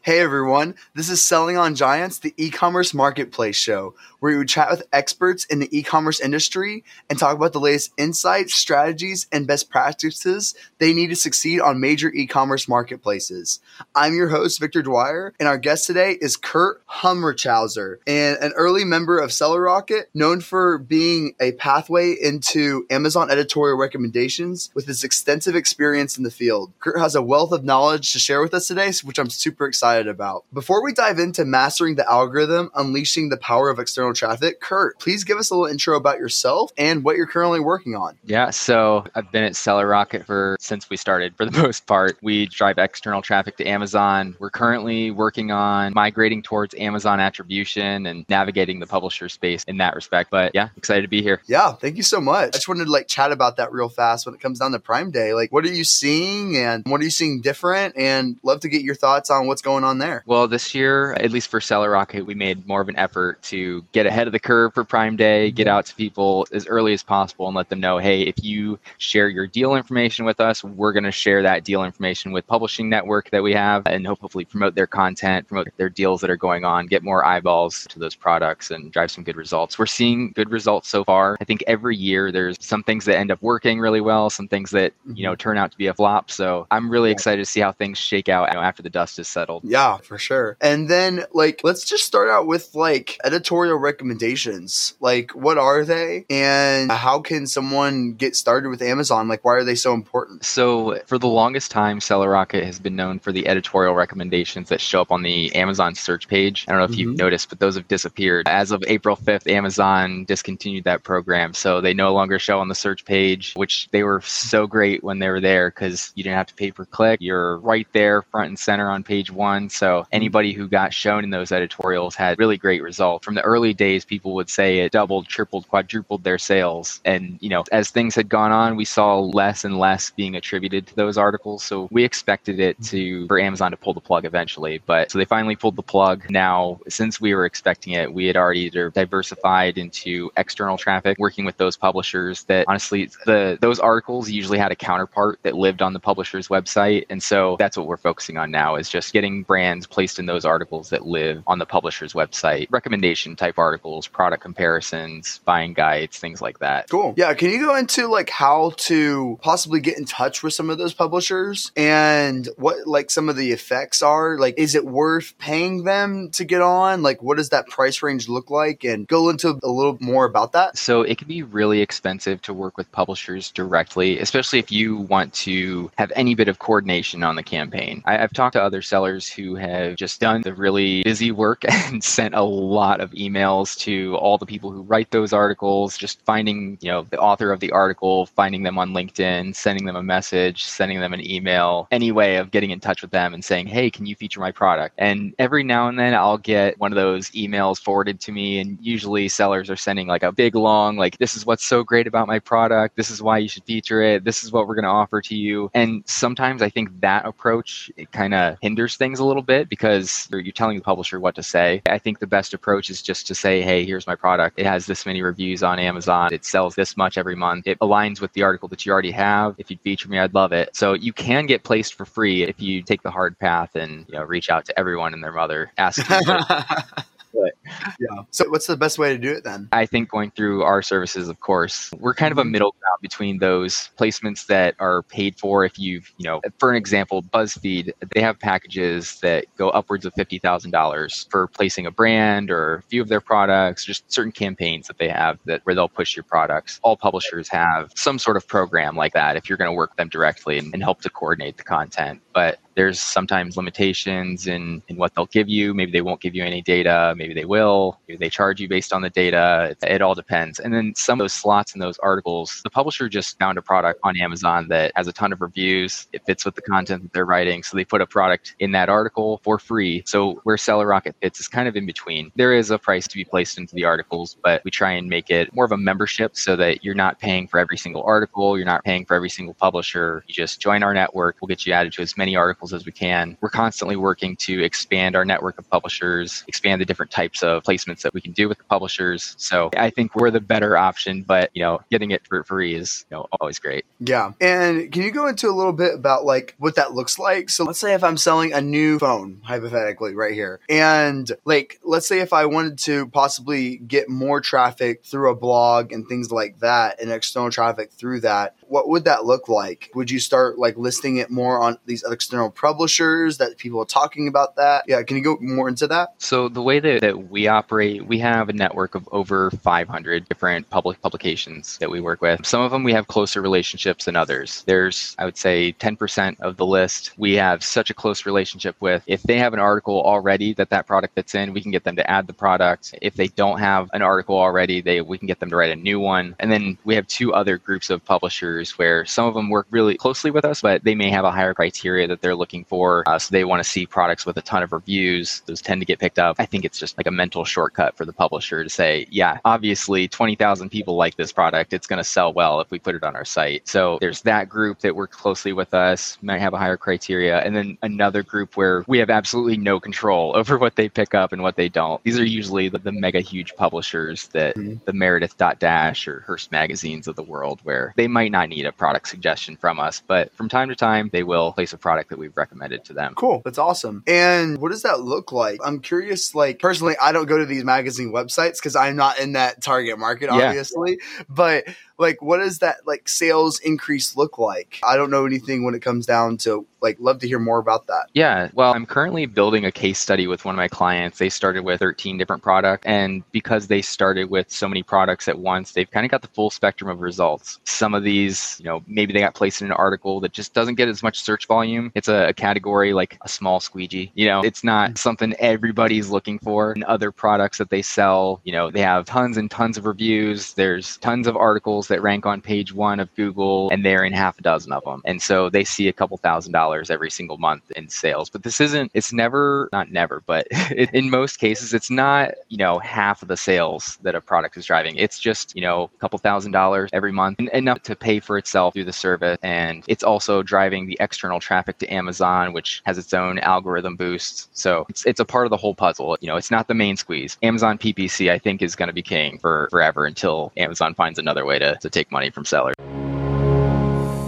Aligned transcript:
Hey 0.00 0.20
everyone, 0.20 0.76
this 0.94 1.10
is 1.10 1.20
Selling 1.20 1.58
on 1.58 1.74
Giants, 1.74 2.20
the 2.20 2.32
e 2.36 2.50
commerce 2.50 2.94
marketplace 2.94 3.56
show, 3.56 3.94
where 4.20 4.38
we 4.38 4.44
chat 4.46 4.70
with 4.70 4.86
experts 4.92 5.44
in 5.46 5.58
the 5.58 5.76
e 5.76 5.82
commerce 5.82 6.20
industry 6.20 6.84
and 7.10 7.18
talk 7.18 7.34
about 7.34 7.52
the 7.52 7.58
latest 7.60 7.90
insights, 7.98 8.54
strategies, 8.54 9.26
and 9.32 9.46
best 9.46 9.68
practices 9.68 10.54
they 10.78 10.94
need 10.94 11.08
to 11.08 11.16
succeed 11.16 11.60
on 11.60 11.80
major 11.80 12.10
e 12.10 12.28
commerce 12.28 12.68
marketplaces. 12.68 13.58
I'm 13.92 14.14
your 14.14 14.28
host, 14.28 14.60
Victor 14.60 14.82
Dwyer, 14.82 15.34
and 15.40 15.48
our 15.48 15.58
guest 15.58 15.88
today 15.88 16.12
is 16.20 16.36
Curt 16.36 16.80
Humrichouser, 16.86 17.96
and 18.06 18.38
an 18.38 18.52
early 18.52 18.84
member 18.84 19.18
of 19.18 19.32
Seller 19.32 19.62
Rocket, 19.62 20.10
known 20.14 20.40
for 20.40 20.78
being 20.78 21.34
a 21.40 21.52
pathway 21.52 22.12
into 22.12 22.86
Amazon 22.88 23.32
editorial 23.32 23.76
recommendations 23.76 24.70
with 24.74 24.86
his 24.86 25.02
extensive 25.02 25.56
experience 25.56 26.16
in 26.16 26.22
the 26.22 26.30
field. 26.30 26.72
Curt 26.78 27.00
has 27.00 27.16
a 27.16 27.20
wealth 27.20 27.50
of 27.50 27.64
knowledge 27.64 28.12
to 28.12 28.20
share 28.20 28.40
with 28.40 28.54
us 28.54 28.68
today, 28.68 28.92
which 29.02 29.18
I'm 29.18 29.28
super 29.28 29.66
excited 29.66 29.87
about. 29.96 30.44
Before 30.52 30.84
we 30.84 30.92
dive 30.92 31.18
into 31.18 31.44
mastering 31.44 31.96
the 31.96 32.08
algorithm, 32.10 32.70
unleashing 32.74 33.28
the 33.28 33.36
power 33.36 33.70
of 33.70 33.78
external 33.78 34.12
traffic, 34.12 34.60
Curt, 34.60 34.98
please 34.98 35.24
give 35.24 35.38
us 35.38 35.50
a 35.50 35.54
little 35.54 35.66
intro 35.66 35.96
about 35.96 36.18
yourself 36.18 36.70
and 36.76 37.02
what 37.02 37.16
you're 37.16 37.26
currently 37.26 37.60
working 37.60 37.94
on. 37.94 38.18
Yeah, 38.24 38.50
so 38.50 39.04
I've 39.14 39.32
been 39.32 39.44
at 39.44 39.56
Seller 39.56 39.86
Rocket 39.86 40.26
for 40.26 40.56
since 40.60 40.90
we 40.90 40.96
started 40.96 41.36
for 41.36 41.44
the 41.44 41.62
most 41.62 41.86
part. 41.86 42.18
We 42.22 42.46
drive 42.46 42.78
external 42.78 43.22
traffic 43.22 43.56
to 43.56 43.66
Amazon. 43.66 44.36
We're 44.38 44.50
currently 44.50 45.10
working 45.10 45.50
on 45.50 45.92
migrating 45.94 46.42
towards 46.42 46.74
Amazon 46.74 47.20
attribution 47.20 48.06
and 48.06 48.24
navigating 48.28 48.80
the 48.80 48.86
publisher 48.86 49.28
space 49.28 49.64
in 49.64 49.78
that 49.78 49.94
respect. 49.94 50.30
But 50.30 50.52
yeah, 50.54 50.68
excited 50.76 51.02
to 51.02 51.08
be 51.08 51.22
here. 51.22 51.40
Yeah, 51.46 51.72
thank 51.72 51.96
you 51.96 52.02
so 52.02 52.20
much. 52.20 52.48
I 52.48 52.50
just 52.50 52.68
wanted 52.68 52.84
to 52.84 52.90
like 52.90 53.08
chat 53.08 53.32
about 53.32 53.56
that 53.56 53.72
real 53.72 53.88
fast 53.88 54.26
when 54.26 54.34
it 54.34 54.40
comes 54.40 54.58
down 54.58 54.72
to 54.72 54.78
Prime 54.78 55.10
Day. 55.10 55.32
Like, 55.32 55.52
what 55.52 55.64
are 55.64 55.72
you 55.72 55.84
seeing 55.84 56.56
and 56.56 56.84
what 56.86 57.00
are 57.00 57.04
you 57.04 57.10
seeing 57.10 57.40
different? 57.40 57.96
And 57.96 58.38
love 58.42 58.60
to 58.60 58.68
get 58.68 58.82
your 58.82 58.94
thoughts 58.94 59.30
on 59.30 59.46
what's 59.46 59.62
going 59.62 59.77
on 59.84 59.98
there. 59.98 60.22
Well, 60.26 60.48
this 60.48 60.74
year, 60.74 61.14
at 61.14 61.30
least 61.30 61.48
for 61.48 61.60
Seller 61.60 61.90
Rocket, 61.90 62.26
we 62.26 62.34
made 62.34 62.66
more 62.66 62.80
of 62.80 62.88
an 62.88 62.96
effort 62.96 63.42
to 63.44 63.84
get 63.92 64.06
ahead 64.06 64.26
of 64.26 64.32
the 64.32 64.38
curve 64.38 64.74
for 64.74 64.84
Prime 64.84 65.16
Day, 65.16 65.50
get 65.50 65.66
out 65.66 65.86
to 65.86 65.94
people 65.94 66.46
as 66.52 66.66
early 66.66 66.92
as 66.92 67.02
possible 67.02 67.46
and 67.46 67.56
let 67.56 67.68
them 67.68 67.80
know, 67.80 67.98
hey, 67.98 68.22
if 68.22 68.42
you 68.42 68.78
share 68.98 69.28
your 69.28 69.46
deal 69.46 69.74
information 69.74 70.24
with 70.24 70.40
us, 70.40 70.62
we're 70.64 70.92
going 70.92 71.04
to 71.04 71.12
share 71.12 71.42
that 71.42 71.64
deal 71.64 71.84
information 71.84 72.32
with 72.32 72.46
publishing 72.46 72.88
network 72.88 73.30
that 73.30 73.42
we 73.42 73.52
have 73.52 73.86
and 73.86 74.06
hopefully 74.06 74.44
promote 74.44 74.74
their 74.74 74.86
content, 74.86 75.46
promote 75.48 75.68
their 75.76 75.88
deals 75.88 76.20
that 76.20 76.30
are 76.30 76.36
going 76.36 76.64
on, 76.64 76.86
get 76.86 77.02
more 77.02 77.24
eyeballs 77.24 77.86
to 77.88 77.98
those 77.98 78.14
products 78.14 78.70
and 78.70 78.92
drive 78.92 79.10
some 79.10 79.24
good 79.24 79.36
results. 79.36 79.78
We're 79.78 79.86
seeing 79.86 80.32
good 80.32 80.50
results 80.50 80.88
so 80.88 81.04
far. 81.04 81.36
I 81.40 81.44
think 81.44 81.62
every 81.66 81.96
year 81.96 82.32
there's 82.32 82.56
some 82.60 82.82
things 82.82 83.04
that 83.06 83.16
end 83.16 83.30
up 83.30 83.40
working 83.42 83.80
really 83.80 84.00
well, 84.00 84.30
some 84.30 84.48
things 84.48 84.70
that, 84.70 84.92
you 85.04 85.12
mm-hmm. 85.12 85.22
know, 85.22 85.34
turn 85.34 85.58
out 85.58 85.70
to 85.72 85.78
be 85.78 85.86
a 85.86 85.94
flop. 85.94 86.30
So 86.30 86.66
I'm 86.70 86.90
really 86.90 87.10
excited 87.10 87.44
to 87.44 87.50
see 87.50 87.60
how 87.60 87.72
things 87.72 87.98
shake 87.98 88.28
out 88.28 88.48
after 88.54 88.82
the 88.82 88.90
dust 88.90 89.18
is 89.18 89.28
settled. 89.28 89.62
Yeah, 89.68 89.98
for 89.98 90.18
sure. 90.18 90.56
And 90.60 90.88
then 90.88 91.24
like 91.32 91.60
let's 91.64 91.84
just 91.84 92.04
start 92.04 92.28
out 92.30 92.46
with 92.46 92.74
like 92.74 93.18
editorial 93.24 93.76
recommendations. 93.76 94.94
Like 95.00 95.32
what 95.34 95.58
are 95.58 95.84
they 95.84 96.26
and 96.30 96.90
how 96.90 97.20
can 97.20 97.46
someone 97.46 98.14
get 98.14 98.36
started 98.36 98.68
with 98.68 98.82
Amazon? 98.82 99.28
Like 99.28 99.44
why 99.44 99.54
are 99.54 99.64
they 99.64 99.74
so 99.74 99.92
important? 99.92 100.44
So 100.44 101.00
for 101.06 101.18
the 101.18 101.28
longest 101.28 101.70
time, 101.70 102.00
Seller 102.00 102.30
Rocket 102.30 102.64
has 102.64 102.78
been 102.78 102.96
known 102.96 103.18
for 103.18 103.32
the 103.32 103.46
editorial 103.48 103.94
recommendations 103.94 104.68
that 104.68 104.80
show 104.80 105.00
up 105.00 105.12
on 105.12 105.22
the 105.22 105.54
Amazon 105.54 105.94
search 105.94 106.28
page. 106.28 106.64
I 106.68 106.72
don't 106.72 106.80
know 106.80 106.92
if 106.92 106.98
you've 106.98 107.10
mm-hmm. 107.10 107.16
noticed, 107.16 107.48
but 107.48 107.60
those 107.60 107.76
have 107.76 107.88
disappeared. 107.88 108.48
As 108.48 108.70
of 108.70 108.82
April 108.86 109.16
5th, 109.16 109.50
Amazon 109.50 110.24
discontinued 110.24 110.84
that 110.84 111.02
program. 111.02 111.54
So 111.54 111.80
they 111.80 111.94
no 111.94 112.12
longer 112.12 112.38
show 112.38 112.60
on 112.60 112.68
the 112.68 112.74
search 112.74 113.04
page, 113.04 113.54
which 113.54 113.88
they 113.90 114.02
were 114.02 114.20
so 114.22 114.66
great 114.66 115.02
when 115.02 115.18
they 115.18 115.28
were 115.28 115.40
there 115.40 115.70
because 115.70 116.12
you 116.14 116.22
didn't 116.22 116.36
have 116.36 116.46
to 116.46 116.54
pay 116.54 116.70
per 116.70 116.84
click. 116.84 117.20
You're 117.20 117.58
right 117.58 117.86
there, 117.92 118.22
front 118.22 118.48
and 118.48 118.58
center 118.58 118.88
on 118.90 119.02
page 119.02 119.30
one. 119.30 119.57
So 119.68 120.06
anybody 120.12 120.52
who 120.52 120.68
got 120.68 120.92
shown 120.92 121.24
in 121.24 121.30
those 121.30 121.52
editorials 121.52 122.14
had 122.14 122.38
really 122.38 122.58
great 122.58 122.82
results. 122.82 123.24
From 123.24 123.34
the 123.34 123.42
early 123.42 123.72
days, 123.72 124.04
people 124.04 124.34
would 124.34 124.50
say 124.50 124.80
it 124.80 124.92
doubled, 124.92 125.26
tripled, 125.26 125.66
quadrupled 125.68 126.22
their 126.22 126.38
sales. 126.38 127.00
And, 127.04 127.38
you 127.40 127.48
know, 127.48 127.64
as 127.72 127.90
things 127.90 128.14
had 128.14 128.28
gone 128.28 128.52
on, 128.52 128.76
we 128.76 128.84
saw 128.84 129.18
less 129.18 129.64
and 129.64 129.78
less 129.78 130.10
being 130.10 130.36
attributed 130.36 130.86
to 130.88 130.94
those 130.96 131.16
articles. 131.16 131.62
So 131.62 131.88
we 131.90 132.04
expected 132.04 132.60
it 132.60 132.80
to, 132.84 133.26
for 133.26 133.40
Amazon 133.40 133.70
to 133.70 133.76
pull 133.76 133.94
the 133.94 134.00
plug 134.00 134.24
eventually. 134.24 134.82
But 134.84 135.10
so 135.10 135.18
they 135.18 135.24
finally 135.24 135.56
pulled 135.56 135.76
the 135.76 135.82
plug. 135.82 136.30
Now, 136.30 136.80
since 136.88 137.20
we 137.20 137.34
were 137.34 137.46
expecting 137.46 137.94
it, 137.94 138.12
we 138.12 138.26
had 138.26 138.36
already 138.36 138.68
diversified 138.70 139.78
into 139.78 140.30
external 140.36 140.76
traffic, 140.76 141.16
working 141.18 141.44
with 141.44 141.56
those 141.56 141.76
publishers 141.76 142.44
that 142.44 142.66
honestly, 142.68 143.10
the 143.26 143.58
those 143.60 143.78
articles 143.78 144.30
usually 144.30 144.58
had 144.58 144.72
a 144.72 144.76
counterpart 144.76 145.38
that 145.42 145.54
lived 145.54 145.82
on 145.82 145.92
the 145.92 146.00
publisher's 146.00 146.48
website. 146.48 147.06
And 147.10 147.22
so 147.22 147.56
that's 147.58 147.76
what 147.76 147.86
we're 147.86 147.96
focusing 147.96 148.36
on 148.36 148.50
now 148.50 148.76
is 148.76 148.88
just 148.88 149.12
getting 149.12 149.44
brands 149.48 149.86
placed 149.88 150.20
in 150.20 150.26
those 150.26 150.44
articles 150.44 150.90
that 150.90 151.04
live 151.04 151.42
on 151.48 151.58
the 151.58 151.66
publisher's 151.66 152.12
website. 152.12 152.68
Recommendation 152.70 153.34
type 153.34 153.58
articles, 153.58 154.06
product 154.06 154.42
comparisons, 154.42 155.40
buying 155.44 155.72
guides, 155.72 156.18
things 156.18 156.40
like 156.40 156.60
that. 156.60 156.88
Cool. 156.88 157.14
Yeah, 157.16 157.34
can 157.34 157.50
you 157.50 157.58
go 157.58 157.74
into 157.74 158.06
like 158.06 158.30
how 158.30 158.74
to 158.76 159.38
possibly 159.42 159.80
get 159.80 159.98
in 159.98 160.04
touch 160.04 160.44
with 160.44 160.52
some 160.52 160.70
of 160.70 160.78
those 160.78 160.94
publishers 160.94 161.72
and 161.76 162.48
what 162.56 162.86
like 162.86 163.10
some 163.10 163.28
of 163.28 163.36
the 163.36 163.50
effects 163.50 164.02
are? 164.02 164.38
Like 164.38 164.54
is 164.56 164.76
it 164.76 164.86
worth 164.86 165.36
paying 165.38 165.82
them 165.82 166.30
to 166.32 166.44
get 166.44 166.60
on? 166.60 167.02
Like 167.02 167.22
what 167.22 167.38
does 167.38 167.48
that 167.48 167.66
price 167.66 168.02
range 168.02 168.28
look 168.28 168.50
like 168.50 168.84
and 168.84 169.08
go 169.08 169.30
into 169.30 169.58
a 169.62 169.68
little 169.68 169.96
more 170.00 170.26
about 170.26 170.52
that? 170.52 170.76
So 170.76 171.02
it 171.02 171.18
can 171.18 171.26
be 171.26 171.42
really 171.42 171.80
expensive 171.80 172.42
to 172.42 172.52
work 172.52 172.76
with 172.76 172.92
publishers 172.92 173.50
directly, 173.50 174.18
especially 174.18 174.58
if 174.58 174.70
you 174.70 174.96
want 174.96 175.32
to 175.34 175.90
have 175.96 176.12
any 176.14 176.34
bit 176.34 176.48
of 176.48 176.58
coordination 176.58 177.22
on 177.22 177.36
the 177.36 177.42
campaign. 177.42 178.02
I, 178.04 178.18
have 178.18 178.32
talked 178.32 178.52
to 178.52 178.62
other 178.62 178.82
sellers 178.82 179.26
who 179.38 179.54
have 179.54 179.96
just 179.96 180.20
done 180.20 180.42
the 180.42 180.52
really 180.52 181.02
busy 181.02 181.30
work 181.30 181.64
and 181.68 182.02
sent 182.02 182.34
a 182.34 182.42
lot 182.42 183.00
of 183.00 183.10
emails 183.12 183.78
to 183.78 184.16
all 184.16 184.36
the 184.36 184.46
people 184.46 184.70
who 184.70 184.82
write 184.82 185.10
those 185.10 185.32
articles, 185.32 185.96
just 185.96 186.20
finding, 186.22 186.76
you 186.80 186.90
know, 186.90 187.02
the 187.10 187.18
author 187.18 187.52
of 187.52 187.60
the 187.60 187.70
article, 187.70 188.26
finding 188.26 188.62
them 188.64 188.78
on 188.78 188.90
LinkedIn, 188.90 189.54
sending 189.54 189.86
them 189.86 189.96
a 189.96 190.02
message, 190.02 190.64
sending 190.64 191.00
them 191.00 191.14
an 191.14 191.24
email, 191.24 191.86
any 191.90 192.10
way 192.12 192.36
of 192.36 192.50
getting 192.50 192.70
in 192.70 192.80
touch 192.80 193.00
with 193.02 193.10
them 193.12 193.32
and 193.32 193.44
saying, 193.44 193.66
hey, 193.66 193.90
can 193.90 194.06
you 194.06 194.16
feature 194.16 194.40
my 194.40 194.50
product? 194.50 194.94
And 194.98 195.34
every 195.38 195.62
now 195.62 195.88
and 195.88 195.98
then 195.98 196.14
I'll 196.14 196.38
get 196.38 196.78
one 196.78 196.92
of 196.92 196.96
those 196.96 197.30
emails 197.30 197.80
forwarded 197.80 198.20
to 198.20 198.32
me. 198.32 198.58
And 198.58 198.78
usually 198.80 199.28
sellers 199.28 199.70
are 199.70 199.76
sending 199.76 200.08
like 200.08 200.22
a 200.22 200.32
big 200.32 200.54
long, 200.54 200.96
like, 200.96 201.16
this 201.18 201.36
is 201.36 201.46
what's 201.46 201.64
so 201.64 201.84
great 201.84 202.06
about 202.06 202.26
my 202.26 202.40
product. 202.40 202.96
This 202.96 203.10
is 203.10 203.22
why 203.22 203.38
you 203.38 203.48
should 203.48 203.64
feature 203.64 204.02
it. 204.02 204.24
This 204.24 204.42
is 204.42 204.52
what 204.52 204.66
we're 204.66 204.74
going 204.74 204.84
to 204.84 204.90
offer 204.90 205.20
to 205.22 205.36
you. 205.36 205.70
And 205.74 206.02
sometimes 206.06 206.62
I 206.62 206.68
think 206.68 207.00
that 207.00 207.24
approach, 207.24 207.90
it 207.96 208.10
kind 208.12 208.34
of 208.34 208.58
hinders 208.60 208.96
things 208.96 209.17
a 209.18 209.24
little 209.24 209.42
bit 209.42 209.68
because 209.68 210.28
you're, 210.30 210.40
you're 210.40 210.52
telling 210.52 210.76
the 210.76 210.82
publisher 210.82 211.20
what 211.20 211.34
to 211.36 211.42
say. 211.42 211.82
I 211.88 211.98
think 211.98 212.18
the 212.18 212.26
best 212.26 212.54
approach 212.54 212.90
is 212.90 213.02
just 213.02 213.26
to 213.28 213.34
say, 213.34 213.62
hey, 213.62 213.84
here's 213.84 214.06
my 214.06 214.14
product. 214.14 214.58
It 214.58 214.66
has 214.66 214.86
this 214.86 215.06
many 215.06 215.22
reviews 215.22 215.62
on 215.62 215.78
Amazon. 215.78 216.32
It 216.32 216.44
sells 216.44 216.74
this 216.74 216.96
much 216.96 217.18
every 217.18 217.36
month. 217.36 217.66
It 217.66 217.78
aligns 217.80 218.20
with 218.20 218.32
the 218.32 218.42
article 218.42 218.68
that 218.68 218.84
you 218.84 218.92
already 218.92 219.10
have. 219.12 219.54
If 219.58 219.70
you'd 219.70 219.80
feature 219.80 220.08
me, 220.08 220.18
I'd 220.18 220.34
love 220.34 220.52
it. 220.52 220.74
So 220.74 220.94
you 220.94 221.12
can 221.12 221.46
get 221.46 221.64
placed 221.64 221.94
for 221.94 222.04
free 222.04 222.42
if 222.42 222.60
you 222.60 222.82
take 222.82 223.02
the 223.02 223.10
hard 223.10 223.38
path 223.38 223.74
and 223.74 224.06
you 224.08 224.14
know 224.14 224.24
reach 224.24 224.50
out 224.50 224.64
to 224.66 224.78
everyone 224.78 225.14
and 225.14 225.22
their 225.22 225.32
mother 225.32 225.72
asking. 225.78 226.16
But 227.32 227.52
yeah. 228.00 228.22
So 228.30 228.48
what's 228.48 228.66
the 228.66 228.76
best 228.76 228.98
way 228.98 229.12
to 229.12 229.18
do 229.18 229.32
it 229.32 229.44
then? 229.44 229.68
I 229.72 229.86
think 229.86 230.08
going 230.08 230.30
through 230.32 230.62
our 230.62 230.82
services, 230.82 231.28
of 231.28 231.40
course, 231.40 231.90
we're 231.98 232.14
kind 232.14 232.32
of 232.32 232.38
a 232.38 232.42
mm-hmm. 232.42 232.52
middle 232.52 232.74
ground 232.80 232.98
between 233.02 233.38
those 233.38 233.90
placements 233.98 234.46
that 234.46 234.74
are 234.78 235.02
paid 235.02 235.38
for. 235.38 235.64
If 235.64 235.78
you've, 235.78 236.12
you 236.18 236.24
know, 236.24 236.40
for 236.58 236.70
an 236.70 236.76
example, 236.76 237.22
BuzzFeed, 237.22 237.92
they 238.14 238.20
have 238.20 238.38
packages 238.38 239.20
that 239.20 239.46
go 239.56 239.70
upwards 239.70 240.04
of 240.04 240.14
fifty 240.14 240.38
thousand 240.38 240.70
dollars 240.70 241.26
for 241.30 241.46
placing 241.48 241.86
a 241.86 241.90
brand 241.90 242.50
or 242.50 242.76
a 242.76 242.82
few 242.82 243.02
of 243.02 243.08
their 243.08 243.20
products, 243.20 243.84
just 243.84 244.10
certain 244.12 244.32
campaigns 244.32 244.86
that 244.86 244.98
they 244.98 245.08
have 245.08 245.38
that 245.44 245.60
where 245.64 245.74
they'll 245.74 245.88
push 245.88 246.16
your 246.16 246.24
products. 246.24 246.80
All 246.82 246.96
publishers 246.96 247.48
have 247.48 247.92
some 247.94 248.18
sort 248.18 248.36
of 248.36 248.46
program 248.46 248.96
like 248.96 249.12
that 249.14 249.36
if 249.36 249.48
you're 249.48 249.58
going 249.58 249.70
to 249.70 249.76
work 249.76 249.90
with 249.90 249.96
them 249.96 250.08
directly 250.08 250.58
and, 250.58 250.72
and 250.74 250.82
help 250.82 251.00
to 251.02 251.10
coordinate 251.10 251.56
the 251.56 251.64
content. 251.64 252.20
But 252.38 252.60
there's 252.76 253.00
sometimes 253.00 253.56
limitations 253.56 254.46
in, 254.46 254.80
in 254.86 254.96
what 254.96 255.12
they'll 255.12 255.26
give 255.26 255.48
you. 255.48 255.74
Maybe 255.74 255.90
they 255.90 256.02
won't 256.02 256.20
give 256.20 256.36
you 256.36 256.44
any 256.44 256.62
data. 256.62 257.12
Maybe 257.16 257.34
they 257.34 257.44
will. 257.44 257.98
Maybe 258.06 258.18
they 258.18 258.30
charge 258.30 258.60
you 258.60 258.68
based 258.68 258.92
on 258.92 259.02
the 259.02 259.10
data. 259.10 259.74
It, 259.82 259.90
it 259.94 260.02
all 260.02 260.14
depends. 260.14 260.60
And 260.60 260.72
then 260.72 260.94
some 260.94 261.18
of 261.18 261.24
those 261.24 261.32
slots 261.32 261.74
in 261.74 261.80
those 261.80 261.98
articles, 261.98 262.60
the 262.62 262.70
publisher 262.70 263.08
just 263.08 263.36
found 263.40 263.58
a 263.58 263.62
product 263.62 263.98
on 264.04 264.16
Amazon 264.16 264.68
that 264.68 264.92
has 264.94 265.08
a 265.08 265.12
ton 265.12 265.32
of 265.32 265.40
reviews. 265.40 266.06
It 266.12 266.24
fits 266.24 266.44
with 266.44 266.54
the 266.54 266.62
content 266.62 267.02
that 267.02 267.12
they're 267.12 267.26
writing. 267.26 267.64
So 267.64 267.76
they 267.76 267.84
put 267.84 268.00
a 268.00 268.06
product 268.06 268.54
in 268.60 268.70
that 268.70 268.88
article 268.88 269.40
for 269.42 269.58
free. 269.58 270.04
So 270.06 270.40
where 270.44 270.56
Seller 270.56 270.86
Rocket 270.86 271.16
fits 271.20 271.40
is 271.40 271.48
kind 271.48 271.66
of 271.66 271.74
in 271.74 271.84
between. 271.84 272.30
There 272.36 272.54
is 272.54 272.70
a 272.70 272.78
price 272.78 273.08
to 273.08 273.16
be 273.16 273.24
placed 273.24 273.58
into 273.58 273.74
the 273.74 273.86
articles, 273.86 274.36
but 274.44 274.62
we 274.64 274.70
try 274.70 274.92
and 274.92 275.08
make 275.08 275.30
it 275.30 275.52
more 275.52 275.64
of 275.64 275.72
a 275.72 275.76
membership 275.76 276.36
so 276.36 276.54
that 276.54 276.84
you're 276.84 276.94
not 276.94 277.18
paying 277.18 277.48
for 277.48 277.58
every 277.58 277.76
single 277.76 278.04
article. 278.04 278.56
You're 278.56 278.66
not 278.66 278.84
paying 278.84 279.04
for 279.04 279.16
every 279.16 279.30
single 279.30 279.54
publisher. 279.54 280.22
You 280.28 280.34
just 280.34 280.60
join 280.60 280.84
our 280.84 280.94
network. 280.94 281.38
We'll 281.42 281.48
get 281.48 281.66
you 281.66 281.72
added 281.72 281.92
to 281.94 282.02
as 282.02 282.16
many 282.16 282.27
articles 282.36 282.72
as 282.72 282.84
we 282.84 282.92
can. 282.92 283.36
We're 283.40 283.48
constantly 283.48 283.96
working 283.96 284.36
to 284.36 284.62
expand 284.62 285.16
our 285.16 285.24
network 285.24 285.58
of 285.58 285.68
publishers, 285.68 286.44
expand 286.48 286.80
the 286.80 286.84
different 286.84 287.10
types 287.10 287.42
of 287.42 287.62
placements 287.62 288.02
that 288.02 288.14
we 288.14 288.20
can 288.20 288.32
do 288.32 288.48
with 288.48 288.58
the 288.58 288.64
publishers. 288.64 289.34
So 289.38 289.70
I 289.76 289.90
think 289.90 290.14
we're 290.14 290.30
the 290.30 290.40
better 290.40 290.76
option, 290.76 291.22
but 291.22 291.50
you 291.54 291.62
know, 291.62 291.80
getting 291.90 292.10
it 292.10 292.26
for 292.26 292.42
free 292.44 292.74
is 292.74 293.04
you 293.10 293.16
know 293.16 293.26
always 293.40 293.58
great. 293.58 293.84
Yeah. 294.00 294.32
And 294.40 294.90
can 294.92 295.02
you 295.02 295.10
go 295.10 295.26
into 295.26 295.48
a 295.48 295.52
little 295.52 295.72
bit 295.72 295.94
about 295.94 296.24
like 296.24 296.54
what 296.58 296.76
that 296.76 296.94
looks 296.94 297.18
like? 297.18 297.50
So 297.50 297.64
let's 297.64 297.78
say 297.78 297.94
if 297.94 298.04
I'm 298.04 298.16
selling 298.16 298.52
a 298.52 298.60
new 298.60 298.98
phone, 298.98 299.40
hypothetically, 299.42 300.14
right 300.14 300.34
here, 300.34 300.60
and 300.68 301.30
like 301.44 301.80
let's 301.84 302.08
say 302.08 302.20
if 302.20 302.32
I 302.32 302.46
wanted 302.46 302.78
to 302.80 303.06
possibly 303.08 303.76
get 303.76 304.08
more 304.08 304.40
traffic 304.40 305.04
through 305.04 305.30
a 305.30 305.36
blog 305.36 305.92
and 305.92 306.06
things 306.06 306.30
like 306.30 306.60
that 306.60 307.00
and 307.00 307.10
external 307.10 307.50
traffic 307.50 307.92
through 307.92 308.20
that, 308.20 308.56
what 308.68 308.88
would 308.88 309.04
that 309.04 309.24
look 309.24 309.48
like? 309.48 309.90
Would 309.94 310.10
you 310.10 310.20
start 310.20 310.58
like 310.58 310.76
listing 310.76 311.16
it 311.16 311.30
more 311.30 311.60
on 311.60 311.78
these 311.86 312.04
external 312.04 312.50
publishers 312.50 313.38
that 313.38 313.56
people 313.58 313.80
are 313.80 313.86
talking 313.86 314.28
about 314.28 314.56
that? 314.56 314.84
Yeah, 314.86 315.02
can 315.02 315.16
you 315.16 315.22
go 315.22 315.38
more 315.40 315.68
into 315.68 315.86
that? 315.88 316.14
So 316.18 316.48
the 316.48 316.62
way 316.62 316.80
that, 316.80 317.00
that 317.00 317.30
we 317.30 317.46
operate, 317.46 318.06
we 318.06 318.18
have 318.18 318.48
a 318.48 318.52
network 318.52 318.94
of 318.94 319.08
over 319.12 319.50
500 319.50 320.28
different 320.28 320.68
public 320.70 321.00
publications 321.00 321.78
that 321.78 321.90
we 321.90 322.00
work 322.00 322.20
with. 322.20 322.44
Some 322.46 322.60
of 322.60 322.70
them 322.70 322.84
we 322.84 322.92
have 322.92 323.06
closer 323.06 323.40
relationships 323.40 324.04
than 324.04 324.16
others. 324.16 324.62
There's, 324.66 325.14
I 325.18 325.24
would 325.24 325.36
say, 325.36 325.72
10% 325.72 326.40
of 326.40 326.56
the 326.56 326.66
list 326.66 327.12
we 327.16 327.34
have 327.34 327.64
such 327.64 327.90
a 327.90 327.94
close 327.94 328.26
relationship 328.26 328.76
with. 328.80 329.02
If 329.06 329.22
they 329.22 329.38
have 329.38 329.54
an 329.54 329.60
article 329.60 330.02
already 330.02 330.54
that 330.54 330.70
that 330.70 330.86
product 330.86 331.14
fits 331.14 331.34
in, 331.34 331.52
we 331.52 331.60
can 331.60 331.70
get 331.70 331.84
them 331.84 331.96
to 331.96 332.10
add 332.10 332.26
the 332.26 332.32
product. 332.32 332.94
If 333.00 333.14
they 333.14 333.28
don't 333.28 333.58
have 333.58 333.88
an 333.92 334.02
article 334.02 334.36
already, 334.36 334.80
they 334.80 335.00
we 335.00 335.18
can 335.18 335.26
get 335.26 335.40
them 335.40 335.50
to 335.50 335.56
write 335.56 335.70
a 335.70 335.76
new 335.76 336.00
one. 336.00 336.36
And 336.38 336.50
then 336.52 336.78
we 336.84 336.94
have 336.94 337.06
two 337.06 337.32
other 337.32 337.58
groups 337.58 337.90
of 337.90 338.04
publishers 338.04 338.57
where 338.78 339.04
some 339.04 339.26
of 339.26 339.34
them 339.34 339.50
work 339.50 339.66
really 339.70 339.96
closely 339.96 340.30
with 340.30 340.44
us, 340.44 340.60
but 340.60 340.82
they 340.84 340.94
may 340.94 341.10
have 341.10 341.24
a 341.24 341.30
higher 341.30 341.54
criteria 341.54 342.06
that 342.08 342.20
they're 342.20 342.34
looking 342.34 342.64
for. 342.64 343.04
Uh, 343.06 343.18
so 343.18 343.28
they 343.32 343.44
want 343.44 343.62
to 343.62 343.68
see 343.68 343.86
products 343.86 344.26
with 344.26 344.36
a 344.36 344.42
ton 344.42 344.62
of 344.62 344.72
reviews. 344.72 345.42
Those 345.46 345.62
tend 345.62 345.80
to 345.80 345.86
get 345.86 345.98
picked 345.98 346.18
up. 346.18 346.36
I 346.38 346.46
think 346.46 346.64
it's 346.64 346.78
just 346.78 346.96
like 346.98 347.06
a 347.06 347.10
mental 347.10 347.44
shortcut 347.44 347.96
for 347.96 348.04
the 348.04 348.12
publisher 348.12 348.64
to 348.64 348.70
say, 348.70 349.06
yeah, 349.10 349.38
obviously 349.44 350.08
20,000 350.08 350.70
people 350.70 350.96
like 350.96 351.16
this 351.16 351.32
product. 351.32 351.72
It's 351.72 351.86
going 351.86 351.98
to 351.98 352.04
sell 352.04 352.32
well 352.32 352.60
if 352.60 352.70
we 352.70 352.78
put 352.78 352.94
it 352.94 353.04
on 353.04 353.14
our 353.14 353.24
site. 353.24 353.66
So 353.68 353.98
there's 354.00 354.22
that 354.22 354.48
group 354.48 354.80
that 354.80 354.96
works 354.96 355.16
closely 355.16 355.52
with 355.52 355.74
us, 355.74 356.18
might 356.22 356.40
have 356.40 356.54
a 356.54 356.58
higher 356.58 356.76
criteria. 356.76 357.38
And 357.40 357.54
then 357.54 357.78
another 357.82 358.22
group 358.22 358.56
where 358.56 358.84
we 358.86 358.98
have 358.98 359.10
absolutely 359.10 359.56
no 359.56 359.78
control 359.80 360.32
over 360.36 360.58
what 360.58 360.76
they 360.76 360.88
pick 360.88 361.14
up 361.14 361.32
and 361.32 361.42
what 361.42 361.56
they 361.56 361.68
don't. 361.68 362.02
These 362.04 362.18
are 362.18 362.24
usually 362.24 362.68
the, 362.68 362.78
the 362.78 362.92
mega 362.92 363.20
huge 363.20 363.54
publishers 363.56 364.28
that 364.28 364.56
mm-hmm. 364.56 364.76
the 364.84 364.92
Meredith 364.92 365.36
Dash 365.36 366.08
or 366.08 366.20
Hearst 366.20 366.52
magazines 366.52 367.08
of 367.08 367.16
the 367.16 367.22
world, 367.22 367.60
where 367.62 367.92
they 367.96 368.08
might 368.08 368.32
not 368.32 368.47
need 368.48 368.66
a 368.66 368.72
product 368.72 369.08
suggestion 369.08 369.56
from 369.56 369.78
us, 369.78 370.02
but 370.06 370.32
from 370.34 370.48
time 370.48 370.68
to 370.68 370.74
time, 370.74 371.10
they 371.12 371.22
will 371.22 371.52
place 371.52 371.72
a 371.72 371.78
product 371.78 372.10
that 372.10 372.18
we've 372.18 372.36
recommended 372.36 372.84
to 372.86 372.92
them. 372.92 373.14
Cool. 373.14 373.42
That's 373.44 373.58
awesome. 373.58 374.02
And 374.06 374.58
what 374.58 374.70
does 374.70 374.82
that 374.82 375.00
look 375.00 375.32
like? 375.32 375.60
I'm 375.64 375.80
curious, 375.80 376.34
like, 376.34 376.58
personally, 376.58 376.96
I 377.00 377.12
don't 377.12 377.26
go 377.26 377.38
to 377.38 377.46
these 377.46 377.64
magazine 377.64 378.12
websites 378.12 378.56
because 378.56 378.76
I'm 378.76 378.96
not 378.96 379.18
in 379.18 379.32
that 379.32 379.62
target 379.62 379.98
market, 379.98 380.30
obviously. 380.30 380.98
Yeah. 380.98 381.24
But 381.28 381.64
like 381.98 382.22
what 382.22 382.38
does 382.38 382.60
that 382.60 382.86
like 382.86 383.08
sales 383.08 383.58
increase 383.60 384.16
look 384.16 384.38
like? 384.38 384.80
I 384.86 384.96
don't 384.96 385.10
know 385.10 385.26
anything 385.26 385.64
when 385.64 385.74
it 385.74 385.82
comes 385.82 386.06
down 386.06 386.36
to 386.38 386.66
like 386.80 386.96
love 387.00 387.18
to 387.18 387.26
hear 387.26 387.40
more 387.40 387.58
about 387.58 387.86
that. 387.88 388.06
Yeah 388.12 388.48
well 388.54 388.72
i'm 388.72 388.86
currently 388.86 389.26
building 389.26 389.64
a 389.64 389.72
case 389.72 389.98
study 389.98 390.26
with 390.26 390.44
one 390.44 390.54
of 390.54 390.56
my 390.56 390.68
clients. 390.68 391.18
They 391.18 391.28
started 391.28 391.64
with 391.64 391.80
13 391.80 392.16
different 392.18 392.42
products 392.42 392.86
and 392.86 393.22
because 393.32 393.66
they 393.66 393.82
started 393.82 394.30
with 394.30 394.50
so 394.50 394.68
many 394.68 394.82
products 394.82 395.28
at 395.28 395.38
once 395.38 395.72
they've 395.72 395.90
kind 395.90 396.06
of 396.06 396.10
got 396.10 396.22
the 396.22 396.28
full 396.28 396.50
spectrum 396.50 396.88
of 396.88 397.00
results. 397.00 397.58
Some 397.64 397.94
of 397.94 398.04
these 398.04 398.56
you 398.60 398.66
know 398.66 398.82
maybe 398.86 399.12
they 399.12 399.20
got 399.20 399.34
placed 399.34 399.60
in 399.60 399.66
an 399.66 399.72
article 399.72 400.20
that 400.20 400.32
just 400.32 400.54
doesn't 400.54 400.76
get 400.76 400.88
as 400.88 401.02
much 401.02 401.20
search 401.20 401.46
volume. 401.46 401.90
It's 401.94 402.08
a, 402.08 402.28
a 402.28 402.32
category 402.32 402.92
like 402.92 403.18
a 403.22 403.28
small 403.28 403.60
squeegee 403.60 404.12
you 404.14 404.26
know? 404.26 404.42
It's 404.42 404.62
not 404.62 404.90
mm-hmm. 404.90 404.96
something 404.96 405.34
everybody's 405.38 406.10
looking 406.10 406.38
for. 406.38 406.72
In 406.72 406.84
other 406.84 407.10
products 407.10 407.58
that 407.58 407.70
they 407.70 407.82
sell 407.82 408.40
you 408.44 408.52
know 408.52 408.70
they 408.70 408.82
have 408.82 409.04
tons 409.04 409.36
and 409.36 409.50
tons 409.50 409.76
of 409.78 409.86
reviews. 409.86 410.54
There's 410.54 410.96
tons 410.98 411.26
of 411.26 411.36
articles 411.36 411.87
that 411.88 412.02
rank 412.02 412.26
on 412.26 412.40
page 412.40 412.72
one 412.72 413.00
of 413.00 413.14
Google, 413.14 413.70
and 413.70 413.84
they're 413.84 414.04
in 414.04 414.12
half 414.12 414.38
a 414.38 414.42
dozen 414.42 414.72
of 414.72 414.84
them. 414.84 415.02
And 415.04 415.20
so 415.20 415.50
they 415.50 415.64
see 415.64 415.88
a 415.88 415.92
couple 415.92 416.16
thousand 416.18 416.52
dollars 416.52 416.90
every 416.90 417.10
single 417.10 417.38
month 417.38 417.70
in 417.72 417.88
sales. 417.88 418.30
But 418.30 418.42
this 418.42 418.60
isn't, 418.60 418.90
it's 418.94 419.12
never, 419.12 419.68
not 419.72 419.90
never, 419.90 420.22
but 420.26 420.46
in 420.70 421.10
most 421.10 421.38
cases, 421.38 421.74
it's 421.74 421.90
not, 421.90 422.34
you 422.48 422.56
know, 422.56 422.78
half 422.78 423.22
of 423.22 423.28
the 423.28 423.36
sales 423.36 423.98
that 424.02 424.14
a 424.14 424.20
product 424.20 424.56
is 424.56 424.66
driving. 424.66 424.96
It's 424.96 425.18
just, 425.18 425.54
you 425.54 425.62
know, 425.62 425.90
a 425.94 425.98
couple 425.98 426.18
thousand 426.18 426.52
dollars 426.52 426.90
every 426.92 427.12
month, 427.12 427.38
and 427.38 427.48
enough 427.50 427.82
to 427.82 427.96
pay 427.96 428.20
for 428.20 428.38
itself 428.38 428.74
through 428.74 428.84
the 428.84 428.92
service. 428.92 429.38
And 429.42 429.84
it's 429.88 430.02
also 430.04 430.42
driving 430.42 430.86
the 430.86 430.96
external 431.00 431.40
traffic 431.40 431.78
to 431.78 431.92
Amazon, 431.92 432.52
which 432.52 432.82
has 432.84 432.98
its 432.98 433.12
own 433.14 433.38
algorithm 433.40 433.96
boosts. 433.96 434.48
So 434.52 434.86
it's, 434.88 435.06
it's 435.06 435.20
a 435.20 435.24
part 435.24 435.46
of 435.46 435.50
the 435.50 435.56
whole 435.56 435.74
puzzle. 435.74 436.16
You 436.20 436.28
know, 436.28 436.36
it's 436.36 436.50
not 436.50 436.68
the 436.68 436.74
main 436.74 436.96
squeeze. 436.96 437.36
Amazon 437.42 437.78
PPC, 437.78 438.30
I 438.30 438.38
think, 438.38 438.62
is 438.62 438.76
going 438.76 438.88
to 438.88 438.92
be 438.92 439.02
king 439.02 439.38
for 439.38 439.68
forever 439.70 440.06
until 440.06 440.52
Amazon 440.56 440.94
finds 440.94 441.18
another 441.18 441.44
way 441.44 441.58
to, 441.58 441.77
to 441.80 441.90
take 441.90 442.10
money 442.12 442.30
from 442.30 442.44
sellers. 442.44 442.74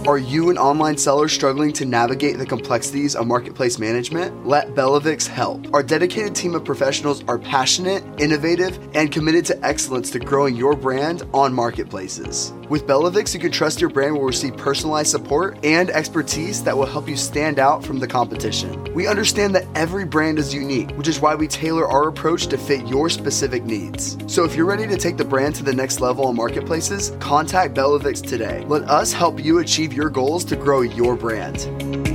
Are 0.07 0.17
you 0.17 0.49
an 0.49 0.57
online 0.57 0.97
seller 0.97 1.27
struggling 1.27 1.71
to 1.73 1.85
navigate 1.85 2.39
the 2.39 2.45
complexities 2.45 3.15
of 3.15 3.27
marketplace 3.27 3.77
management? 3.77 4.47
Let 4.47 4.73
Bellavix 4.73 5.27
help. 5.27 5.71
Our 5.75 5.83
dedicated 5.83 6.33
team 6.33 6.55
of 6.55 6.65
professionals 6.65 7.23
are 7.27 7.37
passionate, 7.37 8.03
innovative, 8.19 8.79
and 8.95 9.11
committed 9.11 9.45
to 9.45 9.63
excellence 9.63 10.09
to 10.11 10.19
growing 10.19 10.55
your 10.55 10.75
brand 10.75 11.21
on 11.35 11.53
marketplaces. 11.53 12.51
With 12.67 12.87
Bellavix, 12.87 13.33
you 13.33 13.39
can 13.39 13.51
trust 13.51 13.81
your 13.81 13.89
brand 13.89 14.15
will 14.15 14.23
receive 14.23 14.55
personalized 14.55 15.11
support 15.11 15.57
and 15.63 15.89
expertise 15.89 16.63
that 16.63 16.75
will 16.75 16.85
help 16.85 17.07
you 17.07 17.17
stand 17.17 17.59
out 17.59 17.83
from 17.83 17.99
the 17.99 18.07
competition. 18.07 18.81
We 18.93 19.07
understand 19.07 19.53
that 19.55 19.67
every 19.75 20.05
brand 20.05 20.39
is 20.39 20.53
unique, 20.53 20.89
which 20.91 21.09
is 21.09 21.19
why 21.19 21.35
we 21.35 21.49
tailor 21.49 21.85
our 21.85 22.07
approach 22.07 22.47
to 22.47 22.57
fit 22.57 22.87
your 22.87 23.09
specific 23.09 23.65
needs. 23.65 24.17
So 24.25 24.45
if 24.45 24.55
you're 24.55 24.65
ready 24.65 24.87
to 24.87 24.95
take 24.97 25.17
the 25.17 25.25
brand 25.25 25.53
to 25.55 25.63
the 25.63 25.73
next 25.73 25.99
level 25.99 26.27
on 26.27 26.35
marketplaces, 26.37 27.11
contact 27.19 27.75
Bellavix 27.75 28.25
today. 28.25 28.63
Let 28.67 28.83
us 28.83 29.11
help 29.11 29.43
you 29.43 29.59
achieve 29.59 29.90
achieve 29.91 29.97
your 29.97 30.09
goals 30.09 30.45
to 30.45 30.55
grow 30.55 30.81
your 30.81 31.15
brand 31.17 32.10